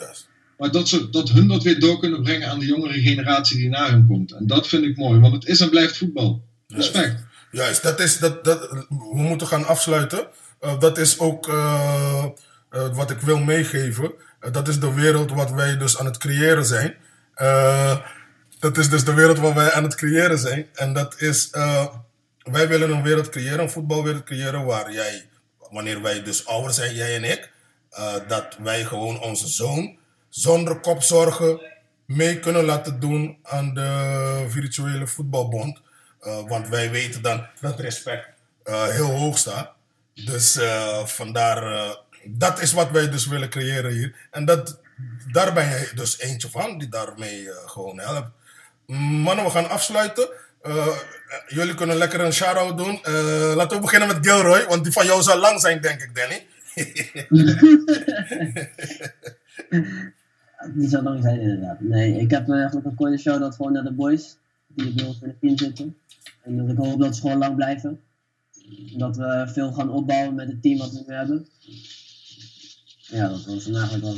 Maar 0.58 0.70
dat, 0.70 0.88
ze, 0.88 1.10
dat 1.10 1.30
hun 1.30 1.48
dat 1.48 1.62
weer 1.62 1.80
door 1.80 1.98
kunnen 1.98 2.22
brengen 2.22 2.48
aan 2.48 2.58
de 2.58 2.66
jongere 2.66 3.00
generatie 3.00 3.56
die 3.56 3.68
na 3.68 3.90
hun 3.90 4.06
komt. 4.06 4.32
En 4.32 4.46
dat 4.46 4.68
vind 4.68 4.84
ik 4.84 4.96
mooi, 4.96 5.20
want 5.20 5.34
het 5.34 5.46
is 5.46 5.60
en 5.60 5.70
blijft 5.70 5.96
voetbal. 5.96 6.44
Respect. 6.66 7.24
Juist, 7.50 7.82
dat 7.82 8.00
is, 8.00 8.18
dat, 8.18 8.44
dat, 8.44 8.70
we 8.88 9.22
moeten 9.22 9.46
gaan 9.46 9.66
afsluiten. 9.66 10.26
Eh, 10.60 10.80
dat 10.80 10.98
is 10.98 11.18
ook 11.18 11.48
eh, 11.48 12.24
eh, 12.70 12.94
wat 12.94 13.10
ik 13.10 13.18
wil 13.18 13.38
meegeven. 13.38 14.12
Eh, 14.40 14.52
dat 14.52 14.68
is 14.68 14.80
de 14.80 14.94
wereld 14.94 15.32
wat 15.32 15.50
wij 15.50 15.76
dus 15.76 15.98
aan 15.98 16.06
het 16.06 16.18
creëren 16.18 16.66
zijn. 16.66 16.94
Eh, 17.34 17.96
dat 18.58 18.76
is 18.78 18.90
dus 18.90 19.04
de 19.04 19.14
wereld 19.14 19.38
wat 19.38 19.52
wij 19.54 19.72
aan 19.72 19.82
het 19.82 19.94
creëren 19.94 20.38
zijn. 20.38 20.68
En 20.74 20.92
dat 20.92 21.20
is, 21.20 21.50
eh, 21.50 21.86
wij 22.42 22.68
willen 22.68 22.90
een 22.90 23.02
wereld 23.02 23.28
creëren, 23.28 23.60
een 23.60 23.70
voetbalwereld 23.70 24.24
creëren 24.24 24.64
waar 24.64 24.92
jij, 24.92 25.28
wanneer 25.70 26.02
wij 26.02 26.22
dus 26.22 26.46
ouder 26.46 26.72
zijn, 26.72 26.94
jij 26.94 27.16
en 27.16 27.24
ik, 27.24 27.54
dat 28.28 28.56
wij 28.62 28.84
gewoon 28.84 29.20
onze 29.20 29.48
zoon 29.48 29.96
zonder 30.28 30.80
kopzorgen 30.80 31.60
mee 32.06 32.38
kunnen 32.38 32.64
laten 32.64 33.00
doen 33.00 33.38
aan 33.42 33.74
de 33.74 34.44
virtuele 34.48 35.06
voetbalbond. 35.06 35.80
Want 36.46 36.68
wij 36.68 36.90
weten 36.90 37.22
dan 37.22 37.46
dat 37.60 37.80
respect 37.80 38.28
heel 38.64 39.10
hoog 39.10 39.38
staat. 39.38 39.72
Dus 40.14 40.58
vandaar, 41.04 41.96
dat 42.28 42.60
is 42.60 42.72
wat 42.72 42.90
wij 42.90 43.10
dus 43.10 43.26
willen 43.26 43.48
creëren 43.48 43.92
hier. 43.92 44.28
En 44.30 44.44
dat, 44.44 44.80
daar 45.32 45.52
ben 45.52 45.68
jij 45.68 45.88
dus 45.94 46.18
eentje 46.18 46.48
van, 46.48 46.78
die 46.78 46.88
daarmee 46.88 47.50
eh, 47.50 47.68
gewoon 47.68 47.98
helpt. 47.98 48.30
Mannen, 48.86 49.44
we 49.44 49.50
gaan 49.50 49.68
afsluiten. 49.68 50.28
Eh, 50.62 50.98
jullie 51.48 51.74
kunnen 51.74 51.96
lekker 51.96 52.20
een 52.20 52.32
shout-out 52.32 52.78
doen. 52.78 53.02
Eh, 53.02 53.52
laten 53.54 53.76
we 53.76 53.82
beginnen 53.82 54.08
met 54.08 54.26
Gilroy, 54.26 54.66
want 54.68 54.84
die 54.84 54.92
van 54.92 55.06
jou 55.06 55.22
zal 55.22 55.38
lang 55.38 55.60
zijn, 55.60 55.80
denk 55.80 56.02
ik, 56.02 56.14
Danny. 56.14 56.46
Die 60.74 60.88
zou 60.88 61.02
lang 61.02 61.22
zijn 61.22 61.40
inderdaad. 61.40 61.80
Nee, 61.80 62.20
ik 62.20 62.30
heb 62.30 62.50
eigenlijk 62.50 62.86
een 62.86 62.94
korte 62.94 63.16
shout-out 63.16 63.54
gewoon 63.54 63.72
naar 63.72 63.82
de 63.82 63.92
boys. 63.92 64.36
Die 64.66 64.94
bij 64.94 65.04
ons 65.04 65.18
in 65.22 65.28
het 65.28 65.40
team 65.40 65.58
zitten. 65.58 65.96
En 66.42 66.68
ik 66.68 66.76
hoop 66.76 67.00
dat 67.00 67.14
ze 67.14 67.20
gewoon 67.20 67.38
lang 67.38 67.56
blijven. 67.56 68.00
Dat 68.96 69.16
we 69.16 69.50
veel 69.52 69.72
gaan 69.72 69.90
opbouwen 69.90 70.34
met 70.34 70.48
het 70.48 70.62
team 70.62 70.78
wat 70.78 70.92
we 70.92 71.04
nu 71.06 71.14
hebben. 71.14 71.46
Ja, 73.08 73.28
dat 73.28 73.44
was 73.44 73.64
het 73.64 73.74
eigenlijk 73.74 74.04
wel. 74.04 74.16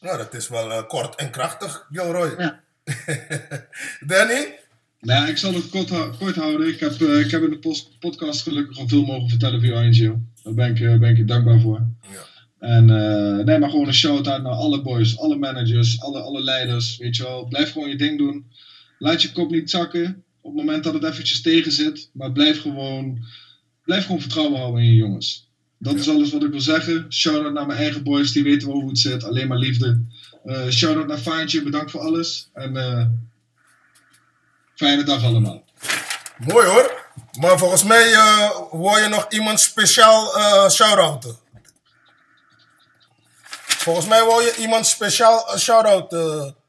Nou, 0.00 0.18
dat 0.18 0.34
is 0.34 0.48
wel 0.48 0.70
eh, 0.72 0.86
kort 0.86 1.14
en 1.14 1.30
krachtig, 1.30 1.86
Gilroy. 1.90 2.34
Ja. 2.38 2.60
Danny? 4.06 4.58
Nou, 5.00 5.28
ik 5.28 5.36
zal 5.36 5.54
het 5.54 5.68
kort, 5.68 5.88
hou- 5.90 6.16
kort 6.16 6.36
houden. 6.36 6.68
Ik 6.68 6.80
heb, 6.80 7.00
eh, 7.00 7.20
ik 7.20 7.30
heb 7.30 7.42
in 7.42 7.50
de 7.50 7.82
podcast 7.98 8.42
gelukkig 8.42 8.78
al 8.78 8.88
veel 8.88 9.04
mogen 9.04 9.28
vertellen 9.28 9.60
via 9.60 9.74
Angel. 9.82 10.22
Daar 10.42 10.54
ben 10.54 10.70
ik, 10.70 10.80
eh, 10.80 10.98
ben 10.98 11.16
ik 11.16 11.28
dankbaar 11.28 11.60
voor. 11.60 11.86
Ja. 12.12 12.24
En 12.58 12.90
eh, 12.90 13.44
nee, 13.44 13.58
maar 13.58 13.70
gewoon 13.70 13.86
een 13.86 13.94
shout-out 13.94 14.42
naar 14.42 14.52
alle 14.52 14.82
boys, 14.82 15.18
alle 15.18 15.36
managers, 15.36 16.00
alle, 16.00 16.20
alle 16.20 16.42
leiders. 16.42 16.96
Weet 16.96 17.16
je 17.16 17.22
wel, 17.22 17.44
blijf 17.44 17.72
gewoon 17.72 17.88
je 17.88 17.96
ding 17.96 18.18
doen. 18.18 18.50
Laat 18.98 19.22
je 19.22 19.32
kop 19.32 19.50
niet 19.50 19.70
zakken 19.70 20.24
op 20.40 20.54
het 20.56 20.64
moment 20.64 20.84
dat 20.84 20.94
het 20.94 21.04
eventjes 21.04 21.42
tegen 21.42 21.72
zit. 21.72 22.10
Maar 22.12 22.32
blijf 22.32 22.60
gewoon, 22.60 23.24
blijf 23.84 24.04
gewoon 24.04 24.20
vertrouwen 24.20 24.58
houden 24.58 24.82
in 24.82 24.88
je 24.88 24.94
jongens. 24.94 25.45
Dat 25.78 25.94
is 25.94 26.08
alles 26.08 26.32
wat 26.32 26.42
ik 26.42 26.50
wil 26.50 26.60
zeggen. 26.60 27.12
Shout-out 27.12 27.52
naar 27.52 27.66
mijn 27.66 27.78
eigen 27.78 28.02
boys, 28.02 28.32
die 28.32 28.42
weten 28.42 28.68
wel 28.68 28.80
hoe 28.80 28.88
het 28.88 28.98
zit. 28.98 29.24
Alleen 29.24 29.48
maar 29.48 29.58
liefde. 29.58 30.04
Eh 30.44 30.68
shout-out 30.68 31.06
naar 31.06 31.18
Faantje, 31.18 31.62
bedankt 31.62 31.90
voor 31.90 32.00
alles. 32.00 32.48
En 32.52 32.76
eh, 32.76 33.06
fijne 34.74 35.02
dag 35.04 35.24
allemaal. 35.24 35.64
Mooi 36.38 36.66
hoor. 36.66 37.04
Maar 37.40 37.58
volgens 37.58 37.82
mij 37.82 38.12
eh 38.12 38.50
wil 38.70 38.96
je 38.96 39.08
nog 39.08 39.26
iemand 39.28 39.60
speciaal 39.60 40.36
eh 40.36 40.70
shout-outen. 40.70 41.36
Volgens 43.66 44.06
mij 44.06 44.24
wil 44.24 44.40
je 44.40 44.54
iemand 44.58 44.86
speciaal 44.86 45.52
een 45.52 45.58
shout-out. 45.58 46.10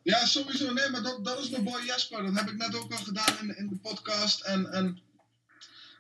Ja, 0.04 0.26
sowieso. 0.26 0.74
Nee, 0.74 0.90
maar 0.90 1.02
dat, 1.02 1.26
dat 1.26 1.40
is 1.40 1.50
mijn 1.50 1.64
boy 1.64 1.82
Jesper. 1.86 2.24
Dat 2.24 2.36
heb 2.36 2.50
ik 2.50 2.58
net 2.58 2.76
ook 2.76 2.92
al 2.92 2.98
gedaan 2.98 3.34
in, 3.42 3.58
in 3.58 3.68
de 3.68 3.76
podcast. 3.76 4.42
En, 4.42 4.72
en 4.72 5.00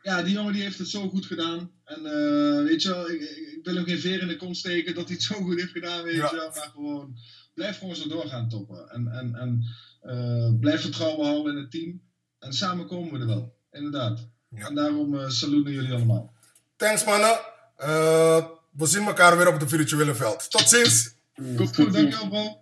ja, 0.07 0.21
die 0.23 0.33
jongen 0.33 0.53
die 0.53 0.61
heeft 0.61 0.77
het 0.77 0.87
zo 0.89 1.09
goed 1.09 1.25
gedaan. 1.25 1.71
En 1.83 2.05
eh, 2.05 2.63
weet 2.63 2.81
je 2.81 2.89
wel, 2.89 3.09
ik, 3.09 3.21
ik 3.21 3.59
wil 3.63 3.75
hem 3.75 3.85
geen 3.85 3.99
veer 3.99 4.21
in 4.21 4.27
de 4.27 4.35
kont 4.35 4.57
steken 4.57 4.95
dat 4.95 5.05
hij 5.05 5.13
het 5.13 5.23
zo 5.23 5.35
goed 5.35 5.59
heeft 5.59 5.71
gedaan, 5.71 6.03
weet 6.03 6.15
Ja. 6.15 6.29
je 6.29 6.35
wel. 6.35 6.49
Maar 6.55 6.69
gewoon, 6.73 7.15
blijf 7.53 7.77
gewoon 7.77 7.95
zo 7.95 8.07
doorgaan 8.07 8.49
toppen. 8.49 8.89
En, 8.89 9.07
en, 9.07 9.35
en 9.35 9.63
eh, 10.01 10.59
blijf 10.59 10.81
vertrouwen 10.81 11.25
houden 11.27 11.53
in 11.55 11.59
het 11.61 11.71
team. 11.71 12.01
En 12.39 12.53
samen 12.53 12.87
komen 12.87 13.11
we 13.13 13.19
er 13.19 13.25
wel, 13.27 13.55
inderdaad. 13.71 14.27
Ja. 14.49 14.67
En 14.67 14.75
daarom 14.75 15.15
eh 15.19 15.29
salut 15.29 15.63
naar 15.63 15.73
jullie 15.73 15.93
allemaal. 15.93 16.33
Thanks 16.75 17.05
mannen. 17.05 17.39
Eh, 17.77 18.45
We 18.71 18.85
zien 18.85 19.05
elkaar 19.05 19.37
weer 19.37 19.47
op 19.47 19.59
het 19.59 19.69
virtuele 19.69 20.15
veld. 20.15 20.51
Tot 20.51 20.69
ziens. 20.69 21.13
Komt 21.55 21.75
goed, 21.75 21.93
dankjewel 21.93 22.27
bro. 22.29 22.57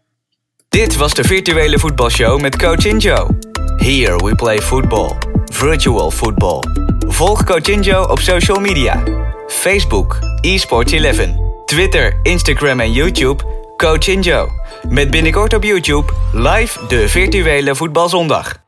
Dit 0.69 0.95
was 0.95 1.13
de 1.13 1.23
virtuele 1.23 1.79
voetbalshow 1.79 2.41
met 2.41 2.55
Coach 2.57 2.85
Injo. 2.85 3.37
Here 3.77 4.15
we 4.25 4.35
play 4.35 4.61
football. 4.61 5.17
Virtual 5.45 6.11
football. 6.11 6.59
Volg 7.15 7.43
Coach 7.43 7.67
Injo 7.67 8.01
op 8.03 8.19
social 8.19 8.59
media. 8.59 9.03
Facebook, 9.47 10.19
eSports 10.41 10.91
11. 10.91 11.63
Twitter, 11.65 12.19
Instagram 12.23 12.79
en 12.79 12.91
YouTube, 12.91 13.43
Coach 13.77 14.07
Injo. 14.07 14.49
Met 14.89 15.11
binnenkort 15.11 15.53
op 15.53 15.63
YouTube 15.63 16.13
live 16.33 16.87
de 16.87 17.09
virtuele 17.09 17.75
voetbalzondag. 17.75 18.64